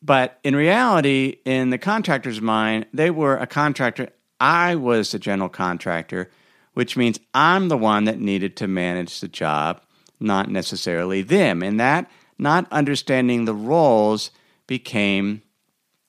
But 0.00 0.38
in 0.44 0.54
reality, 0.54 1.38
in 1.44 1.70
the 1.70 1.78
contractor's 1.78 2.40
mind, 2.40 2.86
they 2.92 3.10
were 3.10 3.36
a 3.36 3.46
contractor. 3.46 4.10
I 4.40 4.76
was 4.76 5.10
the 5.10 5.18
general 5.18 5.48
contractor, 5.48 6.30
which 6.74 6.96
means 6.96 7.18
I'm 7.34 7.68
the 7.68 7.76
one 7.76 8.04
that 8.04 8.20
needed 8.20 8.56
to 8.56 8.68
manage 8.68 9.20
the 9.20 9.28
job, 9.28 9.82
not 10.20 10.48
necessarily 10.48 11.22
them. 11.22 11.62
And 11.62 11.80
that 11.80 12.08
not 12.38 12.70
understanding 12.70 13.44
the 13.44 13.54
roles 13.54 14.30
became 14.68 15.42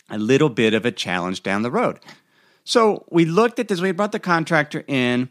a 0.10 0.18
little 0.18 0.50
bit 0.50 0.74
of 0.74 0.86
a 0.86 0.92
challenge 0.92 1.44
down 1.44 1.62
the 1.62 1.72
road. 1.72 2.00
So 2.64 3.06
we 3.10 3.26
looked 3.26 3.60
at 3.60 3.68
this, 3.68 3.82
we 3.82 3.92
brought 3.92 4.12
the 4.12 4.20
contractor 4.20 4.84
in, 4.88 5.30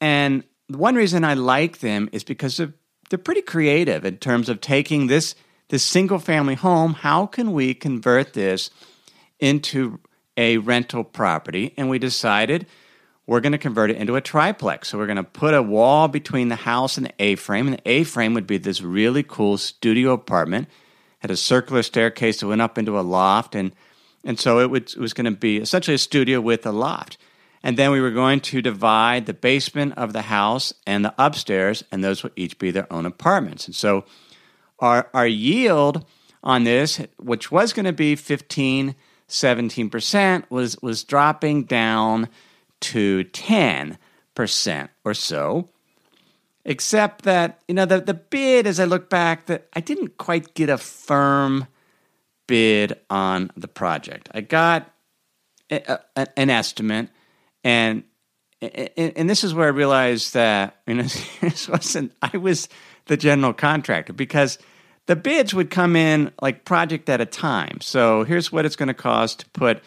and 0.00 0.44
one 0.68 0.94
reason 0.94 1.24
I 1.24 1.34
like 1.34 1.80
them 1.80 2.08
is 2.12 2.24
because 2.24 2.56
they're, 2.56 2.74
they're 3.10 3.18
pretty 3.18 3.42
creative 3.42 4.04
in 4.04 4.18
terms 4.18 4.48
of 4.48 4.60
taking 4.60 5.06
this, 5.06 5.34
this 5.68 5.82
single 5.82 6.18
family 6.18 6.54
home. 6.54 6.94
How 6.94 7.26
can 7.26 7.52
we 7.52 7.74
convert 7.74 8.34
this 8.34 8.70
into 9.40 9.98
a 10.36 10.58
rental 10.58 11.04
property? 11.04 11.74
And 11.76 11.88
we 11.88 11.98
decided 11.98 12.66
we're 13.26 13.40
going 13.40 13.52
to 13.52 13.58
convert 13.58 13.90
it 13.90 13.96
into 13.96 14.16
a 14.16 14.20
triplex. 14.20 14.88
So 14.88 14.98
we're 14.98 15.06
going 15.06 15.16
to 15.16 15.24
put 15.24 15.54
a 15.54 15.62
wall 15.62 16.08
between 16.08 16.48
the 16.48 16.56
house 16.56 16.96
and 16.96 17.06
the 17.06 17.12
A 17.18 17.34
frame. 17.34 17.66
And 17.66 17.76
the 17.76 17.90
A 17.90 18.04
frame 18.04 18.34
would 18.34 18.46
be 18.46 18.56
this 18.56 18.80
really 18.80 19.22
cool 19.22 19.58
studio 19.58 20.12
apartment. 20.12 20.68
Had 21.18 21.30
a 21.30 21.36
circular 21.36 21.82
staircase 21.82 22.40
that 22.40 22.46
went 22.46 22.62
up 22.62 22.78
into 22.78 22.98
a 22.98 23.02
loft. 23.02 23.54
And, 23.54 23.72
and 24.24 24.38
so 24.38 24.60
it, 24.60 24.70
would, 24.70 24.90
it 24.90 24.98
was 24.98 25.12
going 25.12 25.24
to 25.26 25.30
be 25.30 25.58
essentially 25.58 25.94
a 25.94 25.98
studio 25.98 26.40
with 26.40 26.66
a 26.66 26.72
loft. 26.72 27.18
And 27.62 27.76
then 27.76 27.90
we 27.90 28.00
were 28.00 28.10
going 28.10 28.40
to 28.40 28.62
divide 28.62 29.26
the 29.26 29.34
basement 29.34 29.94
of 29.96 30.12
the 30.12 30.22
house 30.22 30.72
and 30.86 31.04
the 31.04 31.14
upstairs, 31.18 31.84
and 31.90 32.04
those 32.04 32.22
would 32.22 32.32
each 32.36 32.58
be 32.58 32.70
their 32.70 32.90
own 32.92 33.04
apartments. 33.04 33.66
And 33.66 33.74
so 33.74 34.04
our, 34.78 35.08
our 35.12 35.26
yield 35.26 36.04
on 36.42 36.64
this, 36.64 37.00
which 37.18 37.50
was 37.50 37.72
going 37.72 37.86
to 37.86 37.92
be 37.92 38.14
15, 38.14 38.94
17%, 39.28 40.44
was, 40.50 40.80
was 40.80 41.04
dropping 41.04 41.64
down 41.64 42.28
to 42.80 43.24
10% 43.24 43.98
or 45.04 45.14
so. 45.14 45.68
Except 46.64 47.22
that, 47.22 47.60
you 47.66 47.74
know, 47.74 47.86
the, 47.86 48.00
the 48.00 48.14
bid, 48.14 48.66
as 48.66 48.78
I 48.78 48.84
look 48.84 49.08
back, 49.08 49.46
that 49.46 49.68
I 49.74 49.80
didn't 49.80 50.18
quite 50.18 50.54
get 50.54 50.68
a 50.68 50.76
firm 50.76 51.66
bid 52.48 52.98
on 53.08 53.52
the 53.56 53.68
project. 53.68 54.28
I 54.34 54.40
got 54.40 54.90
a, 55.70 56.00
a, 56.16 56.26
an 56.36 56.50
estimate, 56.50 57.10
and 57.62 58.02
and 58.60 59.30
this 59.30 59.44
is 59.44 59.54
where 59.54 59.68
I 59.68 59.70
realized 59.70 60.34
that 60.34 60.80
you 60.88 60.94
know 60.94 61.02
this 61.40 61.68
wasn't 61.68 62.12
I 62.20 62.36
was 62.36 62.68
the 63.06 63.16
general 63.16 63.52
contractor 63.52 64.12
because 64.12 64.58
the 65.06 65.14
bids 65.14 65.54
would 65.54 65.70
come 65.70 65.94
in 65.94 66.32
like 66.42 66.64
project 66.64 67.08
at 67.08 67.20
a 67.20 67.26
time. 67.26 67.80
So 67.80 68.24
here's 68.24 68.50
what 68.50 68.66
it's 68.66 68.76
going 68.76 68.88
to 68.88 68.94
cost 68.94 69.40
to 69.40 69.50
put 69.50 69.82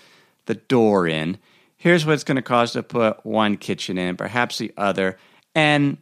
the 0.45 0.55
door 0.55 1.05
in 1.05 1.37
here's 1.81 2.05
what 2.05 2.13
it's 2.13 2.23
going 2.23 2.35
to 2.35 2.43
cost 2.43 2.73
to 2.73 2.83
put 2.83 3.25
one 3.25 3.57
kitchen 3.57 3.97
in, 3.97 4.15
perhaps 4.15 4.59
the 4.59 4.71
other. 4.77 5.17
And 5.55 5.97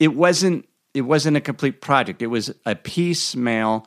it 0.00 0.16
wasn't 0.16 0.68
it 0.94 1.02
wasn't 1.02 1.36
a 1.36 1.40
complete 1.40 1.80
project. 1.80 2.20
It 2.20 2.26
was 2.26 2.52
a 2.66 2.74
piecemeal 2.74 3.86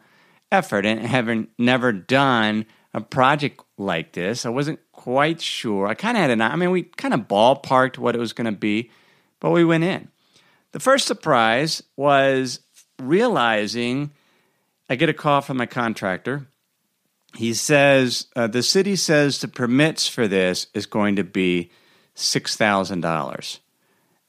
effort. 0.52 0.86
And 0.86 1.00
having 1.02 1.48
never 1.58 1.92
done 1.92 2.66
a 2.96 3.02
project 3.02 3.62
like 3.78 4.14
this. 4.14 4.46
I 4.46 4.50
wasn't 4.50 4.80
quite 4.94 5.42
sure. 5.42 5.86
I 5.86 5.96
kind 5.96 6.16
of 6.16 6.22
had 6.22 6.32
an 6.32 6.42
I 6.42 6.56
mean, 6.56 6.72
we 6.72 6.84
kind 6.84 7.14
of 7.14 7.28
ballparked 7.28 7.98
what 7.98 8.16
it 8.16 8.20
was 8.20 8.32
going 8.32 8.46
to 8.46 8.58
be, 8.58 8.90
but 9.42 9.52
we 9.52 9.66
went 9.66 9.84
in. 9.84 10.08
The 10.72 10.80
first 10.80 11.06
surprise 11.06 11.84
was 11.98 12.62
realizing 12.98 14.12
I 14.90 14.96
get 14.96 15.10
a 15.10 15.14
call 15.14 15.42
from 15.42 15.58
my 15.58 15.66
contractor. 15.66 16.48
He 17.36 17.54
says 17.54 18.28
uh, 18.34 18.48
the 18.48 18.64
city 18.64 18.96
says 18.96 19.42
the 19.42 19.50
permits 19.50 20.08
for 20.08 20.26
this 20.26 20.68
is 20.74 20.86
going 20.86 21.18
to 21.18 21.26
be 21.26 21.72
six 22.14 22.56
thousand 22.56 23.02
dollars, 23.02 23.60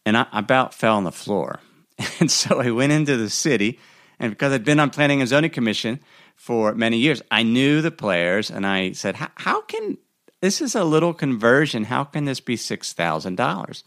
and 0.05 0.17
I 0.17 0.27
about 0.33 0.75
fell 0.75 0.97
on 0.97 1.05
the 1.05 1.13
floor. 1.13 1.61
And 2.21 2.31
so 2.31 2.61
I 2.61 2.71
went 2.73 2.93
into 2.93 3.17
the 3.17 3.31
city, 3.31 3.79
and 4.19 4.31
because 4.33 4.53
I'd 4.53 4.65
been 4.65 4.81
on 4.81 4.91
Planning 4.91 5.21
and 5.21 5.29
Zoning 5.29 5.51
Commission 5.51 6.01
for 6.35 6.75
many 6.75 6.99
years, 6.99 7.23
I 7.31 7.43
knew 7.43 7.83
the 7.83 7.91
players, 7.91 8.51
and 8.51 8.67
I 8.67 8.93
said, 8.93 9.17
"How 9.17 9.61
can 9.63 9.99
this 10.41 10.61
is 10.61 10.75
a 10.75 10.85
little 10.85 11.15
conversion? 11.15 11.85
How 11.85 12.05
can 12.05 12.25
this 12.25 12.41
be 12.41 12.57
six 12.57 12.93
thousand 12.93 13.37
dollars?" 13.37 13.85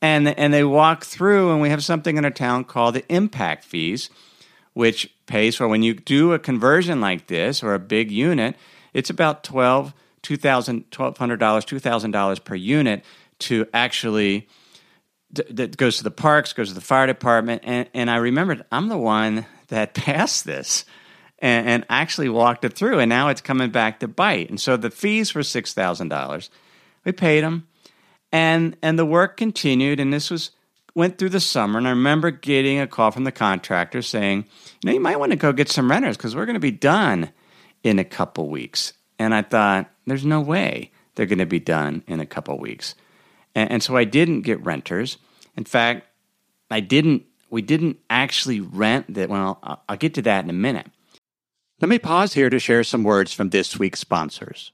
And 0.00 0.28
and 0.28 0.52
they 0.52 0.64
walk 0.64 1.04
through, 1.04 1.52
and 1.52 1.60
we 1.60 1.70
have 1.70 1.84
something 1.84 2.16
in 2.16 2.24
our 2.24 2.30
town 2.30 2.64
called 2.64 2.94
the 2.94 3.04
impact 3.12 3.64
fees, 3.64 4.10
which 4.74 5.12
pays 5.26 5.56
for 5.56 5.68
when 5.68 5.82
you 5.82 5.94
do 5.94 6.32
a 6.32 6.38
conversion 6.38 7.00
like 7.00 7.26
this 7.26 7.62
or 7.62 7.74
a 7.74 7.78
big 7.78 8.10
unit. 8.10 8.56
It's 8.92 9.10
about 9.10 9.44
twelve 9.44 9.94
two 10.22 10.36
thousand 10.36 10.90
twelve 10.90 11.18
hundred 11.18 11.40
dollars 11.40 11.64
two 11.64 11.78
thousand 11.78 12.12
dollars 12.12 12.38
per 12.38 12.54
unit 12.54 13.04
to 13.40 13.66
actually 13.74 14.48
that 15.32 15.76
goes 15.76 15.98
to 15.98 16.04
the 16.04 16.10
parks, 16.10 16.52
goes 16.52 16.68
to 16.68 16.74
the 16.74 16.80
fire 16.80 17.06
department, 17.06 17.62
and, 17.64 17.88
and 17.94 18.10
I 18.10 18.16
remembered 18.16 18.64
I'm 18.70 18.88
the 18.88 18.98
one 18.98 19.46
that 19.68 19.94
passed 19.94 20.44
this 20.44 20.84
and, 21.38 21.66
and, 21.66 21.86
actually 21.88 22.28
walked 22.28 22.64
it 22.64 22.74
through, 22.74 22.98
and 23.00 23.08
now 23.08 23.28
it's 23.28 23.40
coming 23.40 23.70
back 23.70 24.00
to 24.00 24.08
bite. 24.08 24.48
And 24.48 24.60
so 24.60 24.76
the 24.76 24.90
fees 24.90 25.34
were 25.34 25.42
six 25.42 25.72
thousand 25.72 26.08
dollars. 26.08 26.50
We 27.04 27.12
paid 27.12 27.42
them, 27.42 27.66
and 28.30 28.76
and 28.82 28.98
the 28.98 29.06
work 29.06 29.36
continued, 29.36 29.98
and 29.98 30.12
this 30.12 30.30
was 30.30 30.52
went 30.94 31.18
through 31.18 31.30
the 31.30 31.40
summer. 31.40 31.78
And 31.78 31.86
I 31.86 31.90
remember 31.90 32.30
getting 32.30 32.78
a 32.78 32.86
call 32.86 33.10
from 33.10 33.24
the 33.24 33.32
contractor 33.32 34.02
saying, 34.02 34.46
you 34.82 34.86
know, 34.86 34.92
you 34.92 35.00
might 35.00 35.18
want 35.18 35.32
to 35.32 35.36
go 35.36 35.52
get 35.52 35.70
some 35.70 35.90
renters 35.90 36.16
because 36.16 36.36
we're 36.36 36.46
going 36.46 36.54
to 36.54 36.60
be 36.60 36.70
done 36.70 37.30
in 37.82 37.98
a 37.98 38.04
couple 38.04 38.48
weeks. 38.48 38.92
And 39.18 39.34
I 39.34 39.42
thought, 39.42 39.88
there's 40.06 40.24
no 40.24 40.40
way 40.40 40.92
they're 41.14 41.26
going 41.26 41.38
to 41.38 41.46
be 41.46 41.60
done 41.60 42.02
in 42.06 42.20
a 42.20 42.26
couple 42.26 42.58
weeks. 42.58 42.94
And, 43.54 43.70
and 43.70 43.82
so 43.82 43.96
I 43.96 44.04
didn't 44.04 44.42
get 44.42 44.64
renters. 44.64 45.18
In 45.56 45.64
fact, 45.64 46.06
I 46.70 46.80
didn't. 46.80 47.24
We 47.50 47.60
didn't 47.60 47.98
actually 48.08 48.60
rent 48.60 49.12
that. 49.14 49.28
Well, 49.28 49.58
I'll, 49.62 49.82
I'll 49.88 49.96
get 49.96 50.14
to 50.14 50.22
that 50.22 50.44
in 50.44 50.50
a 50.50 50.54
minute. 50.54 50.86
Let 51.80 51.88
me 51.88 51.98
pause 51.98 52.34
here 52.34 52.48
to 52.48 52.58
share 52.58 52.84
some 52.84 53.02
words 53.02 53.32
from 53.32 53.50
this 53.50 53.78
week's 53.78 54.00
sponsors. 54.00 54.72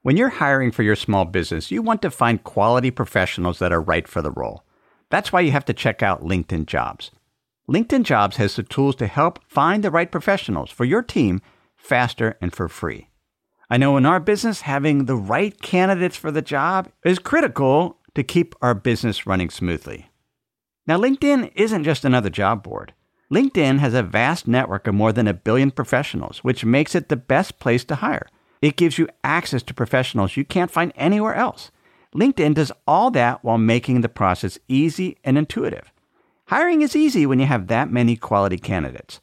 When 0.00 0.16
you're 0.16 0.30
hiring 0.30 0.72
for 0.72 0.82
your 0.82 0.96
small 0.96 1.24
business, 1.24 1.70
you 1.70 1.82
want 1.82 2.02
to 2.02 2.10
find 2.10 2.42
quality 2.42 2.90
professionals 2.90 3.60
that 3.60 3.72
are 3.72 3.80
right 3.80 4.08
for 4.08 4.20
the 4.20 4.32
role. 4.32 4.64
That's 5.10 5.32
why 5.32 5.42
you 5.42 5.52
have 5.52 5.66
to 5.66 5.74
check 5.74 6.02
out 6.02 6.24
LinkedIn 6.24 6.66
Jobs. 6.66 7.12
LinkedIn 7.68 8.02
Jobs 8.02 8.38
has 8.38 8.56
the 8.56 8.64
tools 8.64 8.96
to 8.96 9.06
help 9.06 9.38
find 9.46 9.84
the 9.84 9.90
right 9.92 10.10
professionals 10.10 10.70
for 10.70 10.84
your 10.84 11.02
team 11.02 11.40
faster 11.76 12.36
and 12.40 12.52
for 12.52 12.68
free. 12.68 13.08
I 13.72 13.78
know 13.78 13.96
in 13.96 14.04
our 14.04 14.20
business, 14.20 14.60
having 14.60 15.06
the 15.06 15.16
right 15.16 15.58
candidates 15.62 16.14
for 16.14 16.30
the 16.30 16.42
job 16.42 16.90
is 17.06 17.18
critical 17.18 17.96
to 18.14 18.22
keep 18.22 18.54
our 18.60 18.74
business 18.74 19.26
running 19.26 19.48
smoothly. 19.48 20.10
Now, 20.86 20.98
LinkedIn 20.98 21.52
isn't 21.54 21.84
just 21.84 22.04
another 22.04 22.28
job 22.28 22.62
board. 22.62 22.92
LinkedIn 23.32 23.78
has 23.78 23.94
a 23.94 24.02
vast 24.02 24.46
network 24.46 24.86
of 24.86 24.94
more 24.94 25.10
than 25.10 25.26
a 25.26 25.32
billion 25.32 25.70
professionals, 25.70 26.44
which 26.44 26.66
makes 26.66 26.94
it 26.94 27.08
the 27.08 27.16
best 27.16 27.58
place 27.60 27.82
to 27.84 27.94
hire. 27.94 28.26
It 28.60 28.76
gives 28.76 28.98
you 28.98 29.08
access 29.24 29.62
to 29.62 29.72
professionals 29.72 30.36
you 30.36 30.44
can't 30.44 30.70
find 30.70 30.92
anywhere 30.94 31.34
else. 31.34 31.70
LinkedIn 32.14 32.52
does 32.52 32.72
all 32.86 33.10
that 33.12 33.42
while 33.42 33.56
making 33.56 34.02
the 34.02 34.10
process 34.10 34.58
easy 34.68 35.16
and 35.24 35.38
intuitive. 35.38 35.90
Hiring 36.48 36.82
is 36.82 36.94
easy 36.94 37.24
when 37.24 37.40
you 37.40 37.46
have 37.46 37.68
that 37.68 37.90
many 37.90 38.16
quality 38.16 38.58
candidates. 38.58 39.22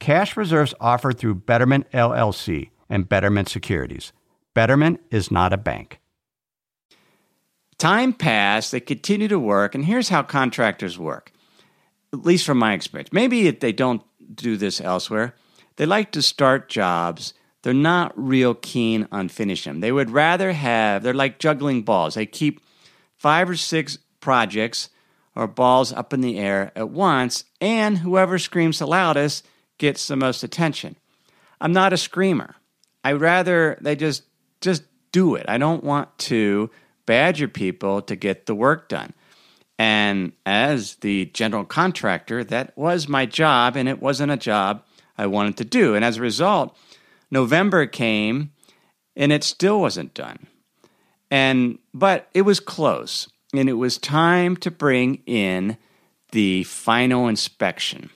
Cash 0.00 0.36
reserves 0.36 0.74
offered 0.80 1.18
through 1.18 1.36
Betterment 1.36 1.90
LLC 1.92 2.70
and 2.88 3.08
Betterment 3.08 3.48
Securities. 3.48 4.12
Betterment 4.54 5.00
is 5.10 5.30
not 5.30 5.52
a 5.52 5.56
bank. 5.56 6.00
Time 7.78 8.12
passed, 8.12 8.72
they 8.72 8.80
continue 8.80 9.28
to 9.28 9.38
work, 9.38 9.74
and 9.74 9.84
here's 9.84 10.08
how 10.08 10.22
contractors 10.22 10.98
work, 10.98 11.32
at 12.12 12.24
least 12.24 12.44
from 12.44 12.58
my 12.58 12.72
experience. 12.72 13.12
Maybe 13.12 13.50
they 13.50 13.72
don't 13.72 14.02
do 14.34 14.56
this 14.56 14.80
elsewhere. 14.80 15.36
They 15.76 15.86
like 15.86 16.10
to 16.12 16.22
start 16.22 16.68
jobs. 16.68 17.34
They're 17.62 17.72
not 17.72 18.12
real 18.16 18.54
keen 18.54 19.06
on 19.12 19.28
finishing 19.28 19.74
them. 19.74 19.80
They 19.80 19.92
would 19.92 20.10
rather 20.10 20.52
have, 20.52 21.02
they're 21.04 21.14
like 21.14 21.38
juggling 21.38 21.82
balls. 21.82 22.14
They 22.14 22.26
keep 22.26 22.60
five 23.16 23.48
or 23.48 23.56
six 23.56 23.98
projects 24.20 24.90
or 25.36 25.46
balls 25.46 25.92
up 25.92 26.12
in 26.12 26.20
the 26.20 26.36
air 26.36 26.72
at 26.74 26.90
once, 26.90 27.44
and 27.60 27.98
whoever 27.98 28.40
screams 28.40 28.80
the 28.80 28.86
loudest 28.88 29.46
gets 29.78 30.06
the 30.06 30.16
most 30.16 30.42
attention. 30.42 30.96
I'm 31.60 31.72
not 31.72 31.92
a 31.92 31.96
screamer. 31.96 32.56
I 33.04 33.12
rather 33.12 33.78
they 33.80 33.96
just 33.96 34.24
just 34.60 34.82
do 35.12 35.34
it. 35.34 35.46
I 35.48 35.58
don't 35.58 35.84
want 35.84 36.16
to 36.18 36.70
badger 37.06 37.48
people 37.48 38.02
to 38.02 38.16
get 38.16 38.46
the 38.46 38.54
work 38.54 38.88
done. 38.88 39.14
And 39.78 40.32
as 40.44 40.96
the 40.96 41.26
general 41.26 41.64
contractor, 41.64 42.42
that 42.44 42.76
was 42.76 43.08
my 43.08 43.26
job, 43.26 43.76
and 43.76 43.88
it 43.88 44.02
wasn't 44.02 44.32
a 44.32 44.36
job 44.36 44.82
I 45.16 45.26
wanted 45.26 45.56
to 45.58 45.64
do. 45.64 45.94
And 45.94 46.04
as 46.04 46.16
a 46.16 46.22
result, 46.22 46.76
November 47.30 47.86
came 47.86 48.50
and 49.16 49.32
it 49.32 49.44
still 49.44 49.80
wasn't 49.80 50.14
done. 50.14 50.46
And 51.30 51.78
but 51.92 52.28
it 52.32 52.42
was 52.42 52.60
close, 52.60 53.28
and 53.52 53.68
it 53.68 53.74
was 53.74 53.98
time 53.98 54.56
to 54.58 54.70
bring 54.70 55.22
in 55.26 55.76
the 56.32 56.64
final 56.64 57.28
inspection. 57.28 58.10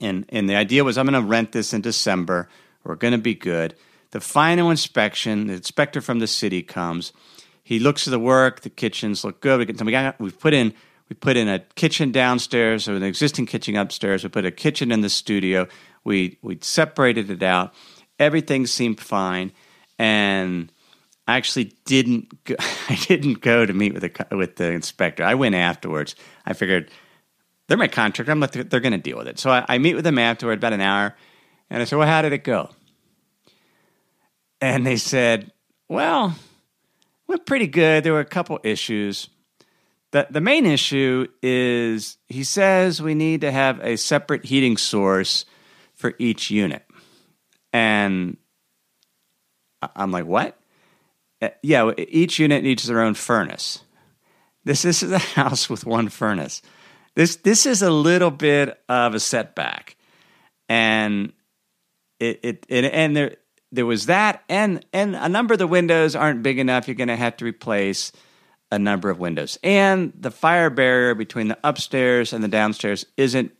And, 0.00 0.24
and 0.30 0.48
the 0.48 0.56
idea 0.56 0.84
was 0.84 0.96
I'm 0.96 1.06
going 1.06 1.22
to 1.22 1.28
rent 1.28 1.52
this 1.52 1.72
in 1.72 1.80
December. 1.80 2.48
We're 2.84 2.94
going 2.94 3.12
to 3.12 3.18
be 3.18 3.34
good. 3.34 3.74
The 4.12 4.20
final 4.20 4.70
inspection, 4.70 5.46
the 5.46 5.54
inspector 5.54 6.00
from 6.00 6.18
the 6.18 6.26
city 6.26 6.62
comes. 6.62 7.12
He 7.62 7.78
looks 7.78 8.06
at 8.06 8.10
the 8.10 8.18
work. 8.18 8.62
The 8.62 8.70
kitchens 8.70 9.24
look 9.24 9.40
good. 9.40 9.58
We, 9.58 9.84
we 9.84 9.92
got, 9.92 10.18
we've 10.18 10.38
put 10.38 10.54
in 10.54 10.74
we 11.10 11.14
put 11.14 11.36
in 11.36 11.48
a 11.48 11.58
kitchen 11.74 12.12
downstairs, 12.12 12.88
or 12.88 12.94
an 12.94 13.02
existing 13.02 13.46
kitchen 13.46 13.76
upstairs. 13.76 14.22
We 14.22 14.30
put 14.30 14.46
a 14.46 14.52
kitchen 14.52 14.92
in 14.92 15.00
the 15.00 15.10
studio. 15.10 15.66
We 16.04 16.38
we 16.40 16.58
separated 16.62 17.30
it 17.30 17.42
out, 17.42 17.74
everything 18.18 18.66
seemed 18.66 19.00
fine, 19.00 19.52
and 19.98 20.70
I 21.26 21.36
actually 21.36 21.76
didn't. 21.84 22.44
Go, 22.44 22.54
I 22.88 22.94
didn't 22.94 23.40
go 23.40 23.66
to 23.66 23.72
meet 23.72 23.92
with 23.92 24.02
the 24.02 24.36
with 24.36 24.56
the 24.56 24.70
inspector. 24.70 25.24
I 25.24 25.34
went 25.34 25.56
afterwards. 25.56 26.14
I 26.46 26.52
figured 26.52 26.90
they're 27.70 27.78
my 27.78 27.86
contractor. 27.86 28.32
I'm 28.32 28.40
like, 28.40 28.50
they're 28.50 28.80
going 28.80 28.90
to 28.90 28.98
deal 28.98 29.16
with 29.16 29.28
it. 29.28 29.38
So 29.38 29.48
I, 29.48 29.64
I 29.68 29.78
meet 29.78 29.94
with 29.94 30.02
them 30.02 30.18
afterward, 30.18 30.58
about 30.58 30.72
an 30.72 30.80
hour, 30.80 31.14
and 31.70 31.80
I 31.80 31.84
said, 31.84 32.00
"Well, 32.00 32.08
how 32.08 32.20
did 32.20 32.32
it 32.32 32.42
go?" 32.42 32.70
And 34.60 34.84
they 34.84 34.96
said, 34.96 35.52
"Well, 35.88 36.34
went 37.28 37.46
pretty 37.46 37.68
good. 37.68 38.02
There 38.02 38.12
were 38.12 38.18
a 38.18 38.24
couple 38.24 38.58
issues." 38.64 39.28
The, 40.10 40.26
the 40.28 40.40
main 40.40 40.66
issue 40.66 41.28
is 41.44 42.18
he 42.26 42.42
says 42.42 43.00
we 43.00 43.14
need 43.14 43.42
to 43.42 43.52
have 43.52 43.78
a 43.84 43.96
separate 43.96 44.44
heating 44.44 44.76
source 44.76 45.44
for 45.94 46.14
each 46.18 46.50
unit. 46.50 46.84
And 47.72 48.36
I'm 49.94 50.10
like, 50.10 50.26
what? 50.26 50.58
Uh, 51.40 51.50
yeah, 51.62 51.92
each 51.96 52.40
unit 52.40 52.64
needs 52.64 52.84
their 52.88 53.00
own 53.00 53.14
furnace. 53.14 53.84
This, 54.64 54.82
this 54.82 55.04
is 55.04 55.12
a 55.12 55.18
house 55.38 55.70
with 55.70 55.86
one 55.86 56.08
furnace. 56.08 56.62
This 57.14 57.36
this 57.36 57.66
is 57.66 57.82
a 57.82 57.90
little 57.90 58.30
bit 58.30 58.80
of 58.88 59.14
a 59.14 59.20
setback, 59.20 59.96
and 60.68 61.32
it, 62.18 62.64
it, 62.68 62.84
and 62.84 63.16
there 63.16 63.36
there 63.72 63.86
was 63.86 64.06
that, 64.06 64.44
and 64.48 64.84
and 64.92 65.16
a 65.16 65.28
number 65.28 65.54
of 65.54 65.58
the 65.58 65.66
windows 65.66 66.14
aren't 66.14 66.42
big 66.42 66.58
enough. 66.58 66.86
You're 66.86 66.94
going 66.94 67.08
to 67.08 67.16
have 67.16 67.36
to 67.38 67.44
replace 67.44 68.12
a 68.70 68.78
number 68.78 69.10
of 69.10 69.18
windows, 69.18 69.58
and 69.62 70.12
the 70.18 70.30
fire 70.30 70.70
barrier 70.70 71.14
between 71.14 71.48
the 71.48 71.58
upstairs 71.64 72.32
and 72.32 72.44
the 72.44 72.48
downstairs 72.48 73.04
isn't 73.16 73.52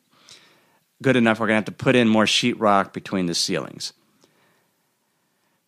good 1.03 1.17
enough. 1.17 1.41
We're 1.41 1.47
going 1.47 1.63
to 1.63 1.71
have 1.71 1.77
to 1.77 1.85
put 1.85 1.97
in 1.97 2.09
more 2.09 2.27
sheetrock 2.27 2.93
between 2.93 3.27
the 3.27 3.35
ceilings. 3.35 3.93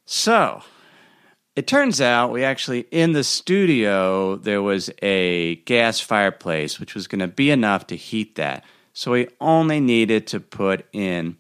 So, 0.05 0.63
it 1.55 1.67
turns 1.67 2.01
out 2.01 2.33
we 2.33 2.45
actually, 2.45 2.87
in 2.91 3.13
the 3.13 3.25
studio, 3.25 4.37
there 4.37 4.63
was 4.63 4.91
a 5.03 5.57
gas 5.57 6.01
fireplace, 6.01 6.81
which 6.81 6.95
was 6.95 7.07
going 7.07 7.21
to 7.21 7.29
be 7.29 7.51
enough 7.51 7.87
to 7.89 7.97
heat 7.97 8.37
that. 8.37 8.65
So, 8.95 9.13
we 9.13 9.29
only 9.41 9.81
needed 9.81 10.27
to 10.29 10.41
put 10.41 10.87
in 10.93 11.37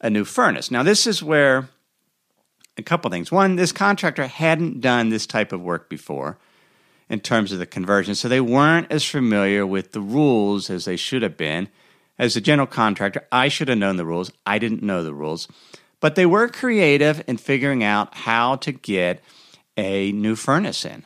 a 0.00 0.10
new 0.10 0.24
furnace. 0.24 0.70
Now, 0.70 0.82
this 0.82 1.06
is 1.06 1.22
where 1.22 1.68
a 2.76 2.82
couple 2.82 3.10
things. 3.10 3.32
One, 3.32 3.56
this 3.56 3.72
contractor 3.72 4.26
hadn't 4.26 4.80
done 4.80 5.08
this 5.08 5.26
type 5.26 5.52
of 5.52 5.62
work 5.62 5.88
before 5.88 6.38
in 7.08 7.20
terms 7.20 7.52
of 7.52 7.58
the 7.58 7.66
conversion, 7.66 8.14
so 8.14 8.28
they 8.28 8.40
weren't 8.40 8.90
as 8.90 9.04
familiar 9.04 9.66
with 9.66 9.92
the 9.92 10.00
rules 10.00 10.70
as 10.70 10.84
they 10.84 10.96
should 10.96 11.22
have 11.22 11.36
been 11.36 11.68
as 12.18 12.36
a 12.36 12.40
general 12.40 12.66
contractor, 12.66 13.26
I 13.32 13.48
should 13.48 13.68
have 13.68 13.78
known 13.78 13.96
the 13.96 14.06
rules. 14.06 14.30
I 14.46 14.58
didn't 14.58 14.82
know 14.82 15.02
the 15.02 15.14
rules. 15.14 15.48
But 16.00 16.14
they 16.14 16.26
were 16.26 16.48
creative 16.48 17.22
in 17.26 17.36
figuring 17.36 17.82
out 17.82 18.14
how 18.14 18.56
to 18.56 18.72
get 18.72 19.22
a 19.76 20.12
new 20.12 20.36
furnace 20.36 20.84
in 20.84 21.04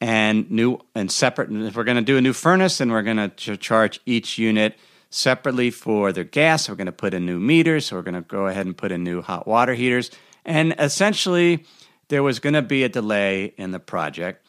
and 0.00 0.50
new 0.50 0.78
and 0.94 1.10
separate. 1.10 1.50
If 1.50 1.76
we're 1.76 1.84
going 1.84 1.96
to 1.96 2.02
do 2.02 2.16
a 2.16 2.20
new 2.20 2.32
furnace, 2.32 2.78
then 2.78 2.90
we're 2.90 3.02
going 3.02 3.30
to 3.30 3.56
charge 3.56 4.00
each 4.06 4.38
unit 4.38 4.78
separately 5.10 5.70
for 5.70 6.12
their 6.12 6.24
gas. 6.24 6.68
We're 6.68 6.74
going 6.74 6.86
to 6.86 6.92
put 6.92 7.14
in 7.14 7.26
new 7.26 7.40
meters. 7.40 7.86
So 7.86 7.96
we're 7.96 8.02
going 8.02 8.14
to 8.14 8.20
go 8.20 8.46
ahead 8.46 8.66
and 8.66 8.76
put 8.76 8.92
in 8.92 9.02
new 9.02 9.22
hot 9.22 9.46
water 9.46 9.74
heaters. 9.74 10.10
And 10.44 10.74
essentially, 10.78 11.64
there 12.08 12.22
was 12.22 12.38
going 12.38 12.54
to 12.54 12.62
be 12.62 12.84
a 12.84 12.88
delay 12.88 13.54
in 13.56 13.72
the 13.72 13.80
project. 13.80 14.46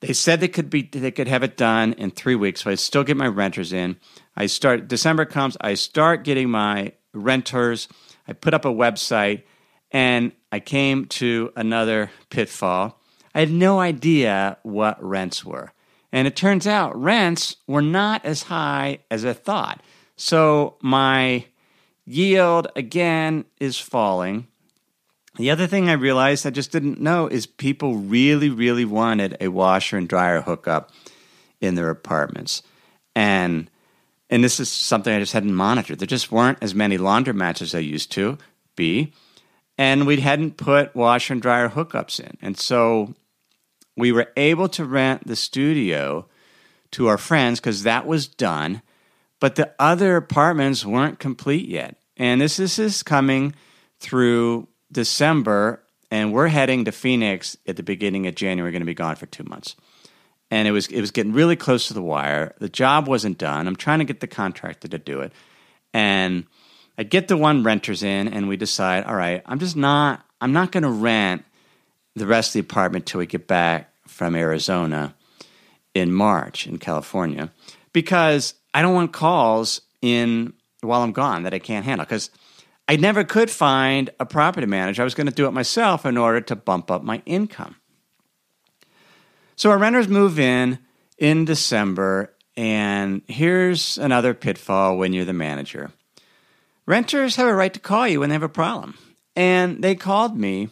They 0.00 0.12
said 0.12 0.40
they 0.40 0.48
could 0.48 0.68
be 0.68 0.82
they 0.82 1.10
could 1.10 1.28
have 1.28 1.42
it 1.42 1.56
done 1.56 1.94
in 1.94 2.10
three 2.10 2.34
weeks, 2.34 2.62
so 2.62 2.70
I 2.70 2.74
still 2.74 3.04
get 3.04 3.16
my 3.16 3.26
renters 3.26 3.72
in. 3.72 3.96
I 4.36 4.46
start 4.46 4.86
December 4.86 5.24
comes, 5.24 5.56
I 5.62 5.74
start 5.74 6.24
getting 6.24 6.50
my 6.50 6.92
renters. 7.14 7.88
I 8.26 8.32
put 8.32 8.54
up 8.54 8.64
a 8.64 8.68
website 8.68 9.42
and 9.90 10.32
I 10.50 10.60
came 10.60 11.06
to 11.06 11.52
another 11.56 12.10
pitfall. 12.30 13.00
I 13.34 13.40
had 13.40 13.50
no 13.50 13.80
idea 13.80 14.58
what 14.62 15.02
rents 15.02 15.44
were. 15.44 15.72
And 16.12 16.28
it 16.28 16.36
turns 16.36 16.66
out 16.66 17.00
rents 17.00 17.56
were 17.66 17.82
not 17.82 18.24
as 18.24 18.44
high 18.44 19.00
as 19.10 19.24
I 19.24 19.32
thought. 19.32 19.82
So 20.16 20.76
my 20.80 21.46
yield 22.04 22.68
again 22.76 23.44
is 23.58 23.78
falling. 23.78 24.46
The 25.36 25.50
other 25.50 25.66
thing 25.66 25.88
I 25.88 25.94
realized 25.94 26.46
I 26.46 26.50
just 26.50 26.70
didn't 26.70 27.00
know 27.00 27.26
is 27.26 27.46
people 27.46 27.96
really, 27.96 28.50
really 28.50 28.84
wanted 28.84 29.36
a 29.40 29.48
washer 29.48 29.96
and 29.96 30.08
dryer 30.08 30.42
hookup 30.42 30.92
in 31.60 31.74
their 31.74 31.90
apartments. 31.90 32.62
And 33.16 33.68
and 34.30 34.42
this 34.42 34.58
is 34.58 34.70
something 34.70 35.14
I 35.14 35.20
just 35.20 35.32
hadn't 35.32 35.54
monitored. 35.54 35.98
There 35.98 36.06
just 36.06 36.32
weren't 36.32 36.58
as 36.62 36.74
many 36.74 36.98
laundromats 36.98 37.60
as 37.62 37.72
there 37.72 37.80
used 37.80 38.10
to 38.12 38.38
be. 38.76 39.12
And 39.76 40.06
we 40.06 40.20
hadn't 40.20 40.56
put 40.56 40.94
washer 40.94 41.34
and 41.34 41.42
dryer 41.42 41.68
hookups 41.68 42.20
in. 42.20 42.36
And 42.40 42.56
so 42.56 43.14
we 43.96 44.12
were 44.12 44.32
able 44.36 44.68
to 44.70 44.84
rent 44.84 45.26
the 45.26 45.36
studio 45.36 46.26
to 46.92 47.08
our 47.08 47.18
friends 47.18 47.60
because 47.60 47.82
that 47.82 48.06
was 48.06 48.26
done. 48.26 48.82
But 49.40 49.56
the 49.56 49.74
other 49.78 50.16
apartments 50.16 50.86
weren't 50.86 51.18
complete 51.18 51.68
yet. 51.68 51.96
And 52.16 52.40
this, 52.40 52.56
this 52.56 52.78
is 52.78 53.02
coming 53.02 53.54
through 53.98 54.68
December, 54.92 55.82
and 56.10 56.32
we're 56.32 56.48
heading 56.48 56.84
to 56.84 56.92
Phoenix 56.92 57.56
at 57.66 57.76
the 57.76 57.82
beginning 57.82 58.26
of 58.28 58.36
January. 58.36 58.70
Going 58.70 58.80
to 58.80 58.86
be 58.86 58.94
gone 58.94 59.16
for 59.16 59.26
two 59.26 59.44
months 59.44 59.74
and 60.54 60.68
it 60.68 60.70
was 60.70 60.86
it 60.86 61.00
was 61.00 61.10
getting 61.10 61.32
really 61.32 61.56
close 61.56 61.88
to 61.88 61.94
the 61.94 62.02
wire. 62.02 62.54
The 62.60 62.68
job 62.68 63.08
wasn't 63.08 63.38
done. 63.38 63.66
I'm 63.66 63.74
trying 63.74 63.98
to 63.98 64.04
get 64.04 64.20
the 64.20 64.28
contractor 64.28 64.86
to 64.86 64.98
do 64.98 65.20
it, 65.20 65.32
and 65.92 66.44
I 66.96 67.02
get 67.02 67.26
the 67.26 67.36
one 67.36 67.64
renters 67.64 68.04
in, 68.04 68.28
and 68.28 68.48
we 68.48 68.56
decide, 68.56 69.02
all 69.02 69.16
right, 69.16 69.42
I'm 69.46 69.58
just 69.58 69.74
not 69.74 70.24
I'm 70.40 70.52
not 70.52 70.70
going 70.70 70.84
to 70.84 70.90
rent 70.90 71.44
the 72.14 72.28
rest 72.28 72.50
of 72.50 72.52
the 72.52 72.60
apartment 72.60 73.04
till 73.04 73.18
we 73.18 73.26
get 73.26 73.48
back 73.48 73.92
from 74.06 74.36
Arizona 74.36 75.16
in 75.92 76.12
March 76.12 76.68
in 76.68 76.78
California 76.78 77.50
because 77.92 78.54
I 78.72 78.80
don't 78.80 78.94
want 78.94 79.12
calls 79.12 79.80
in 80.02 80.52
while 80.82 81.02
I'm 81.02 81.10
gone 81.10 81.42
that 81.42 81.54
I 81.54 81.58
can't 81.58 81.84
handle 81.84 82.04
because 82.04 82.30
I 82.86 82.94
never 82.94 83.24
could 83.24 83.50
find 83.50 84.10
a 84.20 84.26
property 84.26 84.68
manager. 84.68 85.02
I 85.02 85.04
was 85.04 85.16
going 85.16 85.26
to 85.26 85.34
do 85.34 85.48
it 85.48 85.50
myself 85.50 86.06
in 86.06 86.16
order 86.16 86.40
to 86.42 86.54
bump 86.54 86.92
up 86.92 87.02
my 87.02 87.22
income. 87.26 87.74
So 89.56 89.70
our 89.70 89.78
renters 89.78 90.08
move 90.08 90.38
in 90.38 90.78
in 91.16 91.44
December, 91.44 92.34
and 92.56 93.22
here's 93.28 93.98
another 93.98 94.34
pitfall 94.34 94.98
when 94.98 95.12
you're 95.12 95.24
the 95.24 95.32
manager. 95.32 95.92
Renters 96.86 97.36
have 97.36 97.46
a 97.46 97.54
right 97.54 97.72
to 97.72 97.80
call 97.80 98.06
you 98.08 98.20
when 98.20 98.28
they 98.28 98.34
have 98.34 98.42
a 98.42 98.48
problem. 98.48 98.98
And 99.36 99.82
they 99.82 99.94
called 99.94 100.36
me 100.36 100.68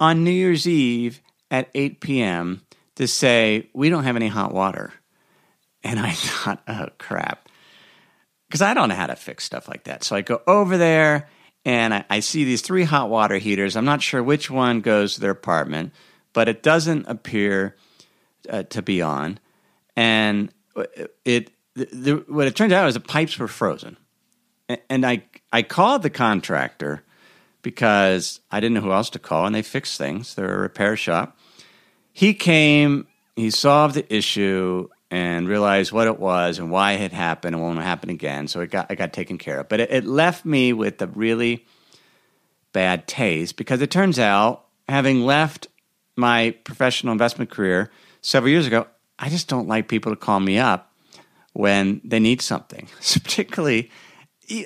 on 0.00 0.24
New 0.24 0.30
Year's 0.30 0.66
Eve 0.66 1.20
at 1.50 1.70
8 1.74 2.00
p.m. 2.00 2.62
to 2.96 3.06
say, 3.06 3.68
We 3.72 3.88
don't 3.88 4.04
have 4.04 4.16
any 4.16 4.28
hot 4.28 4.52
water. 4.52 4.92
And 5.84 6.00
I 6.00 6.10
thought, 6.12 6.62
Oh, 6.66 6.88
crap. 6.98 7.48
Because 8.48 8.62
I 8.62 8.74
don't 8.74 8.88
know 8.88 8.94
how 8.94 9.06
to 9.06 9.16
fix 9.16 9.44
stuff 9.44 9.68
like 9.68 9.84
that. 9.84 10.02
So 10.02 10.16
I 10.16 10.22
go 10.22 10.40
over 10.46 10.78
there 10.78 11.28
and 11.64 11.92
I, 11.92 12.04
I 12.08 12.20
see 12.20 12.44
these 12.44 12.62
three 12.62 12.84
hot 12.84 13.10
water 13.10 13.36
heaters. 13.36 13.76
I'm 13.76 13.84
not 13.84 14.02
sure 14.02 14.22
which 14.22 14.50
one 14.50 14.80
goes 14.80 15.14
to 15.14 15.20
their 15.20 15.30
apartment, 15.30 15.92
but 16.32 16.48
it 16.48 16.62
doesn't 16.62 17.06
appear 17.08 17.76
uh, 18.48 18.62
to 18.64 18.82
be 18.82 19.02
on, 19.02 19.38
and 19.96 20.52
it 21.24 21.50
the, 21.74 21.84
the, 21.86 22.24
what 22.28 22.46
it 22.46 22.56
turned 22.56 22.72
out 22.72 22.88
is 22.88 22.94
the 22.94 23.00
pipes 23.00 23.38
were 23.38 23.48
frozen, 23.48 23.96
and 24.88 25.04
I 25.04 25.24
I 25.52 25.62
called 25.62 26.02
the 26.02 26.10
contractor 26.10 27.04
because 27.62 28.40
I 28.50 28.60
didn't 28.60 28.74
know 28.74 28.80
who 28.80 28.92
else 28.92 29.10
to 29.10 29.18
call, 29.18 29.46
and 29.46 29.54
they 29.54 29.62
fixed 29.62 29.98
things. 29.98 30.34
They're 30.34 30.54
a 30.54 30.58
repair 30.58 30.96
shop. 30.96 31.36
He 32.12 32.34
came, 32.34 33.06
he 33.36 33.50
solved 33.50 33.94
the 33.94 34.14
issue, 34.14 34.88
and 35.10 35.48
realized 35.48 35.92
what 35.92 36.06
it 36.06 36.18
was 36.18 36.58
and 36.58 36.70
why 36.70 36.92
it 36.92 37.00
had 37.00 37.12
happened 37.12 37.54
and 37.54 37.62
won't 37.62 37.78
happen 37.78 38.10
again. 38.10 38.48
So 38.48 38.60
it 38.60 38.70
got 38.70 38.90
it 38.90 38.96
got 38.96 39.12
taken 39.12 39.38
care 39.38 39.60
of. 39.60 39.68
But 39.68 39.80
it, 39.80 39.90
it 39.90 40.04
left 40.04 40.44
me 40.44 40.72
with 40.72 41.00
a 41.00 41.06
really 41.06 41.66
bad 42.72 43.06
taste 43.06 43.56
because 43.56 43.80
it 43.80 43.90
turns 43.90 44.18
out, 44.18 44.66
having 44.88 45.22
left 45.22 45.68
my 46.16 46.50
professional 46.64 47.12
investment 47.12 47.50
career 47.50 47.90
several 48.20 48.50
years 48.50 48.66
ago, 48.66 48.86
I 49.18 49.28
just 49.28 49.48
don't 49.48 49.68
like 49.68 49.88
people 49.88 50.12
to 50.12 50.16
call 50.16 50.40
me 50.40 50.58
up 50.58 50.92
when 51.52 52.00
they 52.04 52.20
need 52.20 52.40
something. 52.40 52.88
So 53.00 53.20
particularly, 53.20 53.90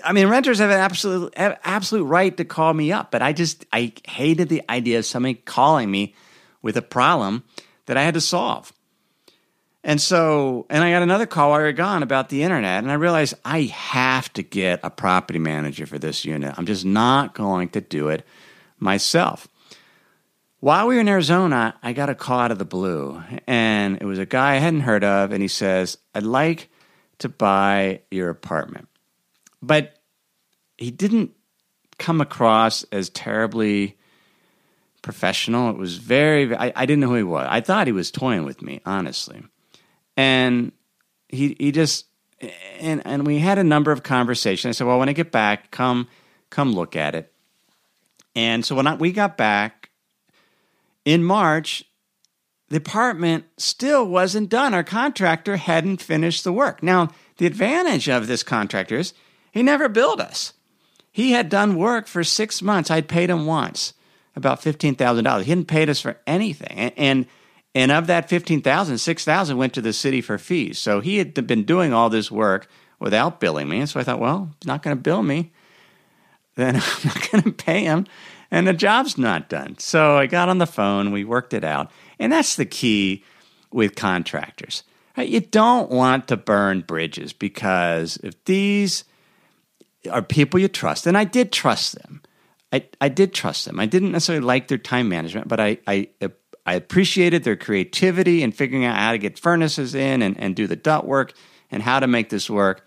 I 0.04 0.12
mean, 0.12 0.28
renters 0.28 0.58
have 0.58 0.70
an 0.70 0.78
absolute 0.78 1.36
have 1.36 1.58
absolute 1.64 2.04
right 2.04 2.36
to 2.36 2.44
call 2.44 2.72
me 2.72 2.92
up, 2.92 3.10
but 3.10 3.22
I 3.22 3.32
just 3.32 3.66
I 3.72 3.92
hated 4.06 4.48
the 4.48 4.62
idea 4.68 4.98
of 4.98 5.06
somebody 5.06 5.34
calling 5.34 5.90
me 5.90 6.14
with 6.60 6.76
a 6.76 6.82
problem 6.82 7.44
that 7.86 7.96
I 7.96 8.02
had 8.02 8.14
to 8.14 8.20
solve. 8.20 8.72
And 9.84 10.00
so, 10.00 10.66
and 10.70 10.84
I 10.84 10.92
got 10.92 11.02
another 11.02 11.26
call 11.26 11.50
while 11.50 11.60
you're 11.60 11.72
gone 11.72 12.04
about 12.04 12.28
the 12.28 12.44
internet, 12.44 12.84
and 12.84 12.92
I 12.92 12.94
realized 12.94 13.34
I 13.44 13.62
have 13.62 14.32
to 14.34 14.42
get 14.42 14.78
a 14.84 14.90
property 14.90 15.40
manager 15.40 15.86
for 15.86 15.98
this 15.98 16.24
unit. 16.24 16.54
I'm 16.56 16.66
just 16.66 16.84
not 16.84 17.34
going 17.34 17.70
to 17.70 17.80
do 17.80 18.08
it 18.08 18.24
myself. 18.78 19.48
While 20.62 20.86
we 20.86 20.94
were 20.94 21.00
in 21.00 21.08
Arizona, 21.08 21.74
I 21.82 21.92
got 21.92 22.08
a 22.08 22.14
call 22.14 22.38
out 22.38 22.52
of 22.52 22.58
the 22.60 22.64
blue, 22.64 23.20
and 23.48 24.00
it 24.00 24.04
was 24.04 24.20
a 24.20 24.24
guy 24.24 24.52
I 24.52 24.58
hadn't 24.58 24.82
heard 24.82 25.02
of, 25.02 25.32
and 25.32 25.42
he 25.42 25.48
says, 25.48 25.98
I'd 26.14 26.22
like 26.22 26.70
to 27.18 27.28
buy 27.28 28.02
your 28.12 28.30
apartment. 28.30 28.86
But 29.60 29.98
he 30.78 30.92
didn't 30.92 31.32
come 31.98 32.20
across 32.20 32.84
as 32.92 33.10
terribly 33.10 33.98
professional. 35.02 35.68
It 35.70 35.78
was 35.78 35.96
very, 35.96 36.54
I, 36.54 36.72
I 36.76 36.86
didn't 36.86 37.00
know 37.00 37.08
who 37.08 37.16
he 37.16 37.22
was. 37.24 37.48
I 37.50 37.60
thought 37.60 37.88
he 37.88 37.92
was 37.92 38.12
toying 38.12 38.44
with 38.44 38.62
me, 38.62 38.80
honestly. 38.86 39.42
And 40.16 40.70
he, 41.28 41.56
he 41.58 41.72
just, 41.72 42.06
and, 42.78 43.02
and 43.04 43.26
we 43.26 43.40
had 43.40 43.58
a 43.58 43.64
number 43.64 43.90
of 43.90 44.04
conversations. 44.04 44.76
I 44.76 44.78
said, 44.78 44.86
well, 44.86 45.00
when 45.00 45.08
I 45.08 45.12
get 45.12 45.32
back, 45.32 45.72
come, 45.72 46.06
come 46.50 46.72
look 46.72 46.94
at 46.94 47.16
it. 47.16 47.32
And 48.36 48.64
so 48.64 48.76
when 48.76 48.86
I, 48.86 48.94
we 48.94 49.10
got 49.10 49.36
back 49.36 49.81
in 51.04 51.24
March, 51.24 51.84
the 52.68 52.78
apartment 52.78 53.44
still 53.58 54.06
wasn't 54.06 54.48
done. 54.48 54.72
Our 54.72 54.84
contractor 54.84 55.56
hadn't 55.56 56.00
finished 56.00 56.44
the 56.44 56.52
work. 56.52 56.82
Now, 56.82 57.10
the 57.36 57.46
advantage 57.46 58.08
of 58.08 58.26
this 58.26 58.42
contractor 58.42 58.96
is 58.96 59.12
he 59.52 59.62
never 59.62 59.88
billed 59.88 60.20
us. 60.20 60.54
He 61.10 61.32
had 61.32 61.50
done 61.50 61.76
work 61.76 62.06
for 62.06 62.24
six 62.24 62.62
months. 62.62 62.90
I'd 62.90 63.08
paid 63.08 63.28
him 63.28 63.44
once, 63.44 63.92
about 64.34 64.62
fifteen 64.62 64.94
thousand 64.94 65.24
dollars. 65.24 65.44
He 65.44 65.50
hadn't 65.50 65.66
paid 65.66 65.90
us 65.90 66.00
for 66.00 66.18
anything, 66.26 66.92
and 66.96 67.26
and, 67.74 67.92
of 67.92 68.06
that 68.06 68.30
fifteen 68.30 68.62
thousand, 68.62 68.98
six 68.98 69.24
thousand 69.24 69.58
went 69.58 69.74
to 69.74 69.82
the 69.82 69.92
city 69.92 70.22
for 70.22 70.38
fees. 70.38 70.78
So 70.78 71.00
he 71.00 71.18
had 71.18 71.34
been 71.46 71.64
doing 71.64 71.92
all 71.92 72.08
this 72.08 72.30
work 72.30 72.66
without 72.98 73.40
billing 73.40 73.68
me, 73.68 73.80
and 73.80 73.88
so 73.88 74.00
I 74.00 74.04
thought, 74.04 74.20
well, 74.20 74.50
he's 74.60 74.66
not 74.66 74.82
going 74.82 74.96
to 74.96 75.02
bill 75.02 75.22
me, 75.22 75.52
then 76.54 76.76
I'm 76.76 76.82
not 77.04 77.30
going 77.30 77.44
to 77.44 77.52
pay 77.52 77.84
him, 77.84 78.06
and 78.52 78.68
the 78.68 78.74
job's 78.74 79.16
not 79.16 79.48
done. 79.48 79.78
So 79.78 80.18
I 80.18 80.26
got 80.26 80.50
on 80.50 80.58
the 80.58 80.66
phone, 80.66 81.10
we 81.10 81.24
worked 81.24 81.54
it 81.54 81.64
out, 81.64 81.90
and 82.20 82.30
that's 82.30 82.54
the 82.54 82.66
key 82.66 83.24
with 83.72 83.96
contractors. 83.96 84.84
You 85.16 85.40
don't 85.40 85.90
want 85.90 86.28
to 86.28 86.36
burn 86.36 86.82
bridges 86.82 87.32
because 87.32 88.18
if 88.18 88.44
these 88.44 89.04
are 90.10 90.22
people 90.22 90.60
you 90.60 90.68
trust, 90.68 91.06
and 91.06 91.16
I 91.16 91.24
did 91.24 91.50
trust 91.50 92.00
them. 92.00 92.22
I, 92.72 92.84
I 93.00 93.08
did 93.08 93.34
trust 93.34 93.64
them. 93.64 93.80
I 93.80 93.86
didn't 93.86 94.12
necessarily 94.12 94.44
like 94.44 94.68
their 94.68 94.78
time 94.78 95.08
management, 95.08 95.48
but 95.48 95.60
I, 95.60 95.78
I, 95.86 96.08
I 96.64 96.74
appreciated 96.74 97.44
their 97.44 97.56
creativity 97.56 98.42
in 98.42 98.52
figuring 98.52 98.84
out 98.84 98.96
how 98.96 99.12
to 99.12 99.18
get 99.18 99.38
furnaces 99.38 99.94
in 99.94 100.22
and, 100.22 100.38
and 100.38 100.56
do 100.56 100.66
the 100.66 100.76
duct 100.76 101.06
work 101.06 101.32
and 101.70 101.82
how 101.82 102.00
to 102.00 102.06
make 102.06 102.30
this 102.30 102.48
work. 102.48 102.86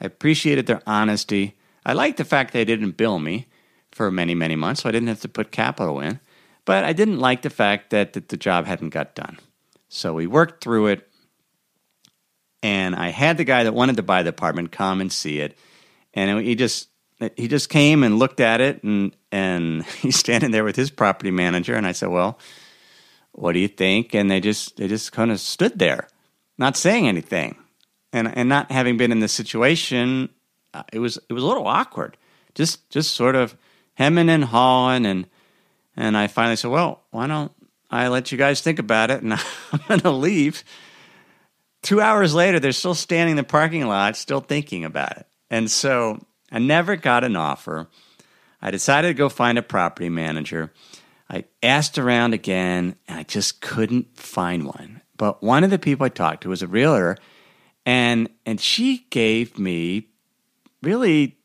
I 0.00 0.06
appreciated 0.06 0.66
their 0.66 0.82
honesty. 0.86 1.56
I 1.86 1.94
liked 1.94 2.18
the 2.18 2.24
fact 2.24 2.52
they 2.52 2.64
didn't 2.66 2.98
bill 2.98 3.18
me 3.18 3.46
for 3.94 4.10
many, 4.10 4.34
many 4.34 4.56
months, 4.56 4.82
so 4.82 4.88
I 4.88 4.92
didn't 4.92 5.08
have 5.08 5.20
to 5.22 5.28
put 5.28 5.50
capital 5.50 6.00
in. 6.00 6.20
But 6.64 6.84
I 6.84 6.92
didn't 6.92 7.18
like 7.18 7.42
the 7.42 7.50
fact 7.50 7.90
that, 7.90 8.14
that 8.14 8.28
the 8.28 8.36
job 8.36 8.66
hadn't 8.66 8.90
got 8.90 9.14
done. 9.14 9.38
So 9.88 10.14
we 10.14 10.26
worked 10.26 10.62
through 10.62 10.88
it, 10.88 11.08
and 12.62 12.96
I 12.96 13.10
had 13.10 13.36
the 13.36 13.44
guy 13.44 13.64
that 13.64 13.74
wanted 13.74 13.96
to 13.96 14.02
buy 14.02 14.22
the 14.22 14.30
apartment 14.30 14.72
come 14.72 15.00
and 15.00 15.12
see 15.12 15.40
it 15.40 15.56
and 16.14 16.40
he 16.40 16.54
just 16.54 16.88
he 17.36 17.48
just 17.48 17.68
came 17.68 18.02
and 18.02 18.18
looked 18.18 18.40
at 18.40 18.60
it 18.60 18.82
and 18.82 19.14
and 19.30 19.84
he's 20.00 20.16
standing 20.16 20.52
there 20.52 20.64
with 20.64 20.76
his 20.76 20.90
property 20.90 21.30
manager 21.30 21.74
and 21.74 21.86
I 21.86 21.92
said, 21.92 22.08
"Well, 22.08 22.38
what 23.32 23.52
do 23.52 23.58
you 23.58 23.68
think?" 23.68 24.14
And 24.14 24.30
they 24.30 24.40
just 24.40 24.76
they 24.76 24.88
just 24.88 25.12
kind 25.12 25.30
of 25.30 25.40
stood 25.40 25.78
there, 25.78 26.08
not 26.56 26.76
saying 26.76 27.06
anything. 27.06 27.56
And 28.12 28.34
and 28.36 28.48
not 28.48 28.70
having 28.70 28.96
been 28.96 29.10
in 29.10 29.18
this 29.18 29.32
situation, 29.32 30.28
uh, 30.72 30.84
it 30.92 31.00
was 31.00 31.18
it 31.28 31.32
was 31.32 31.42
a 31.42 31.46
little 31.46 31.66
awkward. 31.66 32.16
Just 32.54 32.88
just 32.90 33.14
sort 33.14 33.34
of 33.34 33.56
hemming 33.94 34.28
and 34.28 34.44
hawing 34.44 35.06
and 35.06 35.26
and 35.96 36.16
I 36.16 36.26
finally 36.26 36.56
said, 36.56 36.70
"Well, 36.70 37.02
why 37.10 37.26
don't 37.26 37.52
I 37.90 38.08
let 38.08 38.32
you 38.32 38.38
guys 38.38 38.60
think 38.60 38.78
about 38.78 39.10
it 39.10 39.22
and 39.22 39.34
I'm 39.34 39.80
going 39.88 40.00
to 40.00 40.10
leave." 40.10 40.64
Two 41.82 42.00
hours 42.00 42.34
later, 42.34 42.58
they're 42.58 42.72
still 42.72 42.94
standing 42.94 43.32
in 43.32 43.36
the 43.36 43.44
parking 43.44 43.86
lot, 43.86 44.16
still 44.16 44.40
thinking 44.40 44.84
about 44.84 45.18
it. 45.18 45.26
And 45.50 45.70
so 45.70 46.18
I 46.50 46.58
never 46.58 46.96
got 46.96 47.24
an 47.24 47.36
offer. 47.36 47.88
I 48.62 48.70
decided 48.70 49.08
to 49.08 49.14
go 49.14 49.28
find 49.28 49.58
a 49.58 49.62
property 49.62 50.08
manager. 50.08 50.72
I 51.28 51.44
asked 51.62 51.98
around 51.98 52.32
again 52.32 52.96
and 53.06 53.18
I 53.18 53.22
just 53.22 53.60
couldn't 53.60 54.18
find 54.18 54.64
one. 54.64 55.02
But 55.16 55.42
one 55.42 55.62
of 55.62 55.70
the 55.70 55.78
people 55.78 56.06
I 56.06 56.08
talked 56.08 56.44
to 56.44 56.48
was 56.48 56.62
a 56.62 56.66
realtor 56.66 57.18
and 57.84 58.30
and 58.46 58.60
she 58.60 59.06
gave 59.10 59.58
me 59.58 60.08
really 60.82 61.36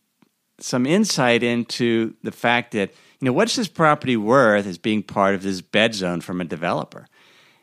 some 0.64 0.86
insight 0.86 1.44
into 1.44 2.14
the 2.24 2.32
fact 2.32 2.72
that 2.72 2.92
you 3.20 3.26
know 3.26 3.34
what's 3.34 3.56
this 3.56 3.68
property 3.68 4.18
worth 4.18 4.66
as 4.66 4.78
being 4.78 5.04
part 5.04 5.36
of 5.36 5.44
this 5.44 5.62
bed 5.62 5.94
zone 5.94 6.22
from 6.22 6.42
a 6.42 6.46
developer 6.46 7.08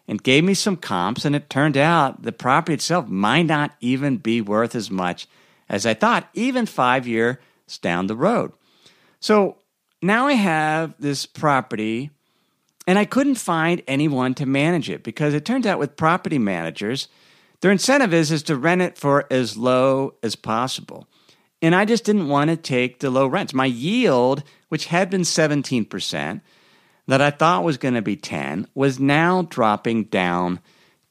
and 0.08 0.22
gave 0.22 0.44
me 0.44 0.54
some 0.54 0.76
comps 0.76 1.24
and 1.24 1.34
it 1.34 1.50
turned 1.50 1.76
out 1.76 2.22
the 2.22 2.32
property 2.32 2.74
itself 2.74 3.08
might 3.08 3.42
not 3.42 3.72
even 3.80 4.18
be 4.18 4.40
worth 4.40 4.74
as 4.74 4.90
much 4.90 5.26
as 5.68 5.84
I 5.84 5.94
thought, 5.94 6.28
even 6.34 6.66
five 6.66 7.06
years 7.06 7.38
down 7.82 8.06
the 8.06 8.16
road. 8.16 8.52
So 9.20 9.56
now 10.02 10.26
I 10.26 10.34
have 10.34 10.94
this 10.98 11.26
property, 11.26 12.10
and 12.86 12.98
I 12.98 13.04
couldn't 13.04 13.34
find 13.36 13.82
anyone 13.88 14.34
to 14.34 14.46
manage 14.46 14.88
it 14.88 15.02
because 15.02 15.34
it 15.34 15.44
turns 15.44 15.66
out 15.66 15.78
with 15.78 15.96
property 15.96 16.38
managers, 16.38 17.08
their 17.60 17.72
incentive 17.72 18.14
is, 18.14 18.30
is 18.30 18.44
to 18.44 18.56
rent 18.56 18.82
it 18.82 18.96
for 18.96 19.26
as 19.30 19.56
low 19.56 20.14
as 20.22 20.36
possible. 20.36 21.08
And 21.62 21.74
I 21.74 21.84
just 21.84 22.04
didn't 22.04 22.28
want 22.28 22.50
to 22.50 22.56
take 22.56 23.00
the 23.00 23.10
low 23.10 23.26
rents. 23.26 23.54
My 23.54 23.66
yield, 23.66 24.42
which 24.68 24.86
had 24.86 25.10
been 25.10 25.22
17%, 25.22 26.40
that 27.06 27.22
I 27.22 27.30
thought 27.30 27.64
was 27.64 27.78
going 27.78 27.94
to 27.94 28.02
be 28.02 28.16
10, 28.16 28.68
was 28.74 28.98
now 28.98 29.42
dropping 29.42 30.04
down 30.04 30.60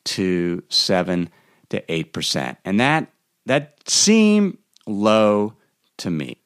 to 0.06 0.64
7 0.70 1.30
to 1.70 1.82
8%. 1.82 2.58
And 2.64 2.80
that 2.80 3.12
that 3.48 3.88
seemed 3.88 4.58
low 4.88 5.54
to 5.98 6.10
me. 6.10 6.42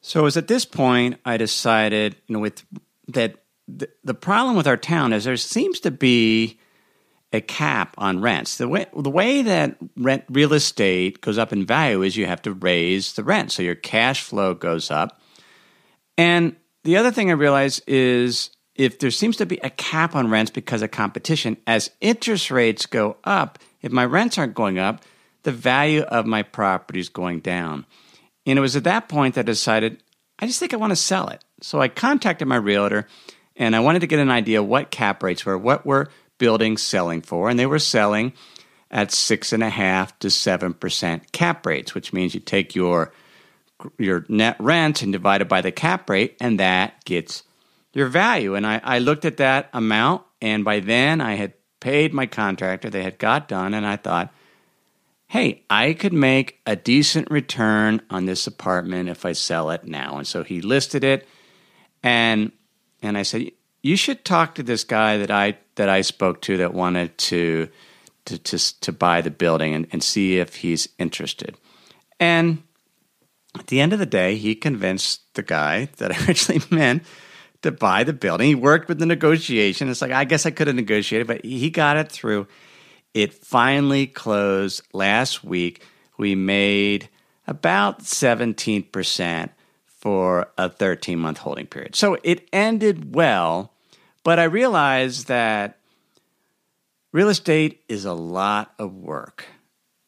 So 0.00 0.20
it 0.20 0.24
was 0.24 0.36
at 0.36 0.48
this 0.48 0.64
point 0.64 1.18
I 1.24 1.36
decided, 1.36 2.16
you 2.26 2.34
know, 2.34 2.40
with 2.40 2.64
that 3.08 3.44
the, 3.66 3.88
the 4.02 4.14
problem 4.14 4.56
with 4.56 4.66
our 4.66 4.76
town 4.76 5.12
is 5.12 5.24
there 5.24 5.36
seems 5.36 5.80
to 5.80 5.90
be 5.90 6.58
a 7.32 7.40
cap 7.40 7.94
on 7.98 8.20
rents. 8.20 8.56
The 8.56 8.68
way 8.68 8.86
the 8.96 9.10
way 9.10 9.42
that 9.42 9.76
rent 9.96 10.24
real 10.30 10.54
estate 10.54 11.20
goes 11.20 11.38
up 11.38 11.52
in 11.52 11.66
value 11.66 12.02
is 12.02 12.16
you 12.16 12.26
have 12.26 12.42
to 12.42 12.52
raise 12.52 13.12
the 13.12 13.24
rent, 13.24 13.52
so 13.52 13.62
your 13.62 13.74
cash 13.74 14.22
flow 14.22 14.54
goes 14.54 14.90
up. 14.90 15.20
And 16.16 16.56
the 16.84 16.96
other 16.96 17.10
thing 17.10 17.30
I 17.30 17.34
realize 17.34 17.80
is 17.86 18.50
if 18.74 18.98
there 18.98 19.10
seems 19.10 19.36
to 19.36 19.46
be 19.46 19.58
a 19.58 19.70
cap 19.70 20.14
on 20.14 20.30
rents 20.30 20.50
because 20.50 20.82
of 20.82 20.90
competition, 20.90 21.56
as 21.66 21.90
interest 22.00 22.50
rates 22.50 22.86
go 22.86 23.16
up, 23.24 23.58
if 23.82 23.92
my 23.92 24.04
rents 24.04 24.38
aren't 24.38 24.54
going 24.54 24.78
up, 24.78 25.02
the 25.42 25.52
value 25.52 26.02
of 26.02 26.26
my 26.26 26.42
property 26.42 27.00
is 27.00 27.08
going 27.08 27.40
down. 27.40 27.84
And 28.46 28.58
it 28.58 28.62
was 28.62 28.76
at 28.76 28.84
that 28.84 29.08
point 29.08 29.34
that 29.34 29.40
I 29.40 29.44
decided, 29.44 30.02
I 30.38 30.46
just 30.46 30.60
think 30.60 30.72
I 30.72 30.78
want 30.78 30.92
to 30.92 30.96
sell 30.96 31.28
it. 31.28 31.44
So 31.60 31.80
I 31.80 31.88
contacted 31.88 32.48
my 32.48 32.56
realtor 32.56 33.06
and 33.56 33.74
I 33.74 33.80
wanted 33.80 34.00
to 34.00 34.06
get 34.06 34.20
an 34.20 34.30
idea 34.30 34.62
what 34.62 34.90
cap 34.90 35.22
rates 35.22 35.44
were, 35.44 35.58
what 35.58 35.84
were 35.84 36.08
buildings 36.38 36.82
selling 36.82 37.22
for. 37.22 37.48
And 37.48 37.58
they 37.58 37.66
were 37.66 37.78
selling 37.78 38.32
at 38.90 39.12
six 39.12 39.52
and 39.52 39.62
a 39.62 39.68
half 39.68 40.18
to 40.20 40.30
seven 40.30 40.72
percent 40.74 41.32
cap 41.32 41.66
rates, 41.66 41.94
which 41.94 42.12
means 42.12 42.34
you 42.34 42.40
take 42.40 42.74
your 42.74 43.12
your 43.98 44.24
net 44.28 44.56
rent 44.58 45.02
and 45.02 45.12
divide 45.12 45.40
it 45.40 45.48
by 45.48 45.60
the 45.60 45.70
cap 45.70 46.08
rate, 46.10 46.36
and 46.40 46.58
that 46.58 47.04
gets 47.04 47.44
your 47.92 48.08
value. 48.08 48.54
And 48.54 48.66
I, 48.66 48.80
I 48.82 48.98
looked 48.98 49.24
at 49.24 49.36
that 49.36 49.68
amount, 49.72 50.22
and 50.40 50.64
by 50.64 50.80
then 50.80 51.20
I 51.20 51.34
had 51.34 51.54
paid 51.80 52.12
my 52.12 52.26
contractor, 52.26 52.90
they 52.90 53.04
had 53.04 53.18
got 53.18 53.46
done, 53.46 53.74
and 53.74 53.86
I 53.86 53.96
thought, 53.96 54.32
hey, 55.28 55.62
I 55.70 55.92
could 55.92 56.12
make 56.12 56.60
a 56.66 56.74
decent 56.74 57.30
return 57.30 58.00
on 58.10 58.24
this 58.24 58.46
apartment 58.46 59.08
if 59.08 59.24
I 59.24 59.32
sell 59.32 59.70
it 59.70 59.84
now. 59.84 60.16
And 60.16 60.26
so 60.26 60.42
he 60.42 60.60
listed 60.60 61.04
it 61.04 61.28
and 62.02 62.52
and 63.00 63.16
I 63.16 63.22
said, 63.22 63.52
you 63.82 63.96
should 63.96 64.24
talk 64.24 64.54
to 64.54 64.62
this 64.62 64.84
guy 64.84 65.18
that 65.18 65.30
I 65.30 65.58
that 65.76 65.88
I 65.88 66.00
spoke 66.00 66.40
to 66.42 66.56
that 66.58 66.74
wanted 66.74 67.16
to 67.18 67.68
to 68.26 68.38
to, 68.38 68.80
to 68.80 68.92
buy 68.92 69.20
the 69.20 69.30
building 69.30 69.74
and, 69.74 69.86
and 69.92 70.02
see 70.02 70.38
if 70.38 70.56
he's 70.56 70.88
interested. 70.98 71.56
And 72.20 72.62
at 73.58 73.68
the 73.68 73.80
end 73.80 73.92
of 73.92 73.98
the 73.98 74.06
day, 74.06 74.36
he 74.36 74.54
convinced 74.54 75.34
the 75.34 75.42
guy 75.42 75.88
that 75.98 76.12
I 76.12 76.24
originally 76.26 76.64
meant 76.70 77.04
to 77.62 77.72
buy 77.72 78.04
the 78.04 78.12
building. 78.12 78.48
He 78.48 78.54
worked 78.54 78.88
with 78.88 78.98
the 78.98 79.06
negotiation. 79.06 79.88
It's 79.88 80.02
like 80.02 80.12
I 80.12 80.24
guess 80.24 80.46
I 80.46 80.50
could 80.50 80.66
have 80.66 80.76
negotiated, 80.76 81.26
but 81.26 81.44
he 81.44 81.70
got 81.70 81.96
it 81.96 82.10
through. 82.10 82.46
It 83.14 83.32
finally 83.32 84.06
closed 84.06 84.82
last 84.92 85.42
week. 85.42 85.82
We 86.18 86.34
made 86.34 87.08
about 87.46 88.00
17% 88.00 89.50
for 89.98 90.48
a 90.56 90.68
13 90.68 91.18
month 91.18 91.38
holding 91.38 91.66
period. 91.66 91.94
So 91.94 92.16
it 92.22 92.48
ended 92.52 93.14
well, 93.14 93.72
but 94.24 94.38
I 94.38 94.44
realized 94.44 95.28
that 95.28 95.78
real 97.12 97.28
estate 97.28 97.82
is 97.88 98.04
a 98.04 98.14
lot 98.14 98.72
of 98.78 98.94
work. 98.94 99.44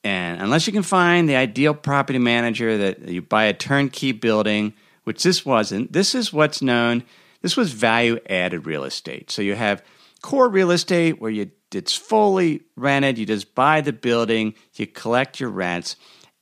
And 0.03 0.41
unless 0.41 0.67
you 0.67 0.73
can 0.73 0.83
find 0.83 1.29
the 1.29 1.37
ideal 1.37 1.75
property 1.75 2.19
manager 2.19 2.79
that 2.79 3.09
you 3.09 3.21
buy 3.21 3.45
a 3.45 3.53
turnkey 3.53 4.13
building, 4.13 4.73
which 5.05 5.23
this 5.23 5.45
wasn't, 5.45 5.93
this 5.93 6.15
is 6.15 6.33
what's 6.33 6.63
known, 6.63 7.03
this 7.43 7.57
was 7.57 7.73
value 7.73 8.19
added 8.29 8.67
real 8.67 8.85
estate. 8.85 9.31
So 9.31 9.43
you 9.43 9.57
have 9.57 9.85
core 10.23 10.49
real 10.49 10.71
estate 10.71 11.21
where 11.21 11.31
you 11.31 11.51
it's 11.75 11.95
fully 11.95 12.63
rented. 12.77 13.19
You 13.19 13.27
just 13.27 13.55
buy 13.55 13.81
the 13.81 13.93
building, 13.93 14.55
you 14.75 14.87
collect 14.87 15.41
your 15.41 15.51
rents. 15.51 15.97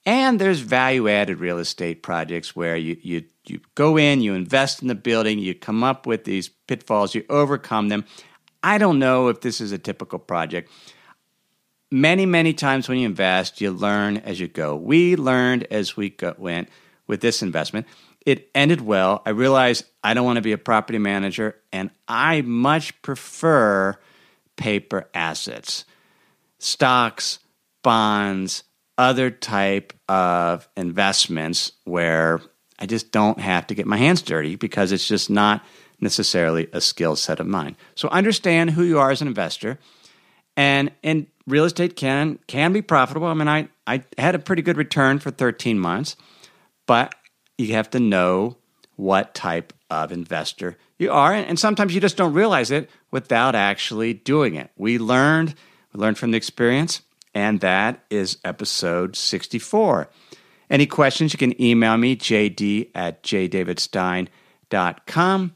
And 0.08 0.40
there's 0.40 0.60
value 0.60 1.06
added 1.06 1.38
real 1.38 1.58
estate 1.58 2.02
projects 2.02 2.56
where 2.56 2.78
you, 2.78 2.96
you, 3.02 3.24
you 3.44 3.60
go 3.74 3.98
in, 3.98 4.22
you 4.22 4.32
invest 4.32 4.80
in 4.80 4.88
the 4.88 4.94
building, 4.94 5.38
you 5.38 5.54
come 5.54 5.84
up 5.84 6.06
with 6.06 6.24
these 6.24 6.48
pitfalls, 6.48 7.14
you 7.14 7.26
overcome 7.28 7.90
them. 7.90 8.06
I 8.62 8.78
don't 8.78 8.98
know 8.98 9.28
if 9.28 9.42
this 9.42 9.60
is 9.60 9.70
a 9.70 9.76
typical 9.76 10.18
project. 10.18 10.70
Many, 11.90 12.24
many 12.24 12.54
times 12.54 12.88
when 12.88 12.96
you 12.96 13.04
invest, 13.04 13.60
you 13.60 13.70
learn 13.70 14.16
as 14.16 14.40
you 14.40 14.48
go. 14.48 14.74
We 14.76 15.14
learned 15.14 15.64
as 15.64 15.94
we 15.94 16.08
go, 16.08 16.34
went 16.38 16.70
with 17.06 17.20
this 17.20 17.42
investment. 17.42 17.86
It 18.24 18.48
ended 18.54 18.80
well. 18.80 19.20
I 19.26 19.30
realized 19.30 19.84
I 20.02 20.14
don't 20.14 20.24
want 20.24 20.36
to 20.36 20.42
be 20.42 20.52
a 20.52 20.58
property 20.58 20.98
manager, 20.98 21.56
and 21.70 21.90
I 22.08 22.40
much 22.40 23.02
prefer 23.02 23.94
paper 24.56 25.10
assets, 25.12 25.84
stocks, 26.58 27.40
bonds, 27.82 28.64
other 28.98 29.30
type 29.30 29.92
of 30.08 30.68
investments 30.76 31.72
where 31.84 32.40
I 32.78 32.86
just 32.86 33.12
don't 33.12 33.38
have 33.38 33.66
to 33.68 33.74
get 33.74 33.86
my 33.86 33.96
hands 33.96 34.20
dirty 34.20 34.56
because 34.56 34.92
it's 34.92 35.06
just 35.06 35.30
not 35.30 35.64
necessarily 36.00 36.68
a 36.72 36.80
skill 36.80 37.16
set 37.16 37.40
of 37.40 37.46
mine. 37.46 37.76
So 37.94 38.08
understand 38.08 38.70
who 38.70 38.82
you 38.82 38.98
are 38.98 39.10
as 39.10 39.22
an 39.22 39.28
investor. 39.28 39.78
And 40.56 40.90
and 41.04 41.28
real 41.46 41.64
estate 41.64 41.96
can 41.96 42.38
can 42.48 42.72
be 42.72 42.82
profitable. 42.82 43.28
I 43.28 43.34
mean, 43.34 43.48
I, 43.48 43.68
I 43.86 44.04
had 44.18 44.34
a 44.34 44.40
pretty 44.40 44.62
good 44.62 44.76
return 44.76 45.20
for 45.20 45.30
13 45.30 45.78
months, 45.78 46.16
but 46.86 47.14
you 47.56 47.74
have 47.74 47.90
to 47.90 48.00
know 48.00 48.56
what 48.96 49.34
type 49.34 49.72
of 49.90 50.12
investor 50.12 50.76
you 50.98 51.12
are. 51.12 51.32
And 51.32 51.58
sometimes 51.58 51.94
you 51.94 52.00
just 52.00 52.16
don't 52.16 52.34
realize 52.34 52.70
it 52.70 52.90
without 53.10 53.54
actually 53.54 54.14
doing 54.14 54.56
it. 54.56 54.70
We 54.76 54.98
learned, 54.98 55.54
we 55.92 56.00
learned 56.00 56.18
from 56.18 56.32
the 56.32 56.36
experience, 56.36 57.02
and 57.38 57.60
that 57.60 58.04
is 58.10 58.36
episode 58.44 59.14
64. 59.14 60.10
Any 60.68 60.86
questions, 60.86 61.32
you 61.32 61.38
can 61.38 61.62
email 61.62 61.96
me, 61.96 62.16
jd 62.16 62.90
at 62.96 63.22
jdavidstein.com. 63.22 65.54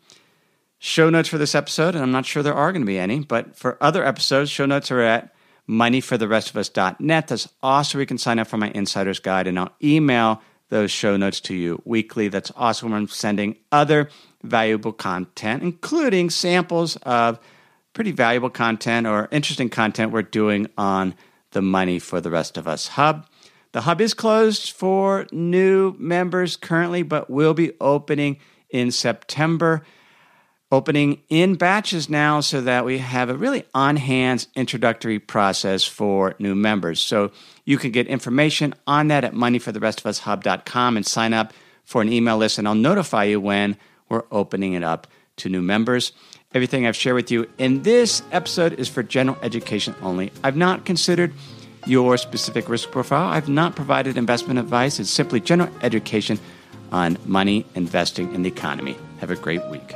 Show 0.79 1.11
notes 1.11 1.29
for 1.29 1.38
this 1.38 1.57
episode, 1.57 1.97
and 1.97 2.05
I'm 2.05 2.12
not 2.12 2.25
sure 2.25 2.45
there 2.45 2.55
are 2.55 2.71
going 2.71 2.83
to 2.83 2.87
be 2.87 3.01
any, 3.01 3.18
but 3.18 3.57
for 3.57 3.77
other 3.81 4.05
episodes, 4.05 4.49
show 4.49 4.64
notes 4.64 4.92
are 4.92 5.01
at 5.01 5.35
moneyfortherestofus.net. 5.68 7.27
That's 7.27 7.49
also 7.64 7.99
where 7.99 8.03
you 8.03 8.07
can 8.07 8.18
sign 8.18 8.38
up 8.38 8.47
for 8.47 8.59
my 8.59 8.71
insider's 8.75 9.18
guide, 9.18 9.49
and 9.49 9.59
I'll 9.59 9.75
email 9.83 10.40
those 10.68 10.92
show 10.92 11.16
notes 11.16 11.40
to 11.40 11.55
you 11.55 11.83
weekly. 11.85 12.29
That's 12.29 12.53
also 12.57 12.87
when 12.87 12.95
I'm 12.95 13.09
sending 13.09 13.57
other 13.73 14.09
valuable 14.45 14.92
content, 14.92 15.64
including 15.64 16.31
samples 16.31 16.95
of 17.03 17.40
pretty 17.92 18.12
valuable 18.12 18.51
content 18.51 19.09
or 19.09 19.27
interesting 19.33 19.68
content 19.68 20.12
we're 20.12 20.23
doing 20.23 20.68
on 20.79 21.16
the 21.52 21.62
Money 21.62 21.98
for 21.98 22.20
the 22.20 22.30
Rest 22.30 22.58
of 22.58 22.66
Us 22.66 22.88
Hub. 22.88 23.26
The 23.72 23.82
hub 23.82 24.00
is 24.00 24.12
closed 24.12 24.70
for 24.70 25.26
new 25.32 25.94
members 25.98 26.56
currently, 26.56 27.02
but 27.02 27.30
will 27.30 27.54
be 27.54 27.72
opening 27.80 28.38
in 28.70 28.90
September 28.90 29.82
opening 30.72 31.20
in 31.28 31.54
batches 31.54 32.08
now 32.08 32.40
so 32.40 32.62
that 32.62 32.86
we 32.86 32.96
have 32.96 33.28
a 33.28 33.36
really 33.36 33.62
on 33.74 33.94
hands 33.96 34.48
introductory 34.56 35.18
process 35.18 35.84
for 35.84 36.34
new 36.38 36.54
members. 36.54 36.98
So 36.98 37.30
you 37.66 37.76
can 37.76 37.90
get 37.90 38.06
information 38.06 38.74
on 38.86 39.08
that 39.08 39.22
at 39.22 39.34
moneyfortherestofus.hub.com 39.34 40.96
and 40.96 41.06
sign 41.06 41.34
up 41.34 41.52
for 41.84 42.00
an 42.00 42.10
email 42.10 42.38
list, 42.38 42.58
and 42.58 42.66
I'll 42.66 42.74
notify 42.74 43.24
you 43.24 43.38
when 43.38 43.76
we're 44.08 44.24
opening 44.32 44.72
it 44.72 44.82
up 44.82 45.06
to 45.36 45.50
new 45.50 45.60
members. 45.60 46.12
Everything 46.54 46.86
I've 46.86 46.96
shared 46.96 47.14
with 47.14 47.30
you 47.30 47.48
in 47.56 47.82
this 47.82 48.22
episode 48.30 48.74
is 48.74 48.88
for 48.88 49.02
general 49.02 49.38
education 49.42 49.94
only. 50.02 50.32
I've 50.44 50.56
not 50.56 50.84
considered 50.84 51.32
your 51.86 52.18
specific 52.18 52.68
risk 52.68 52.90
profile. 52.90 53.28
I've 53.28 53.48
not 53.48 53.74
provided 53.74 54.18
investment 54.18 54.58
advice. 54.58 55.00
It's 55.00 55.10
simply 55.10 55.40
general 55.40 55.72
education 55.82 56.38
on 56.92 57.16
money, 57.24 57.64
investing, 57.74 58.34
and 58.34 58.44
the 58.44 58.50
economy. 58.50 58.96
Have 59.20 59.30
a 59.30 59.36
great 59.36 59.64
week. 59.68 59.94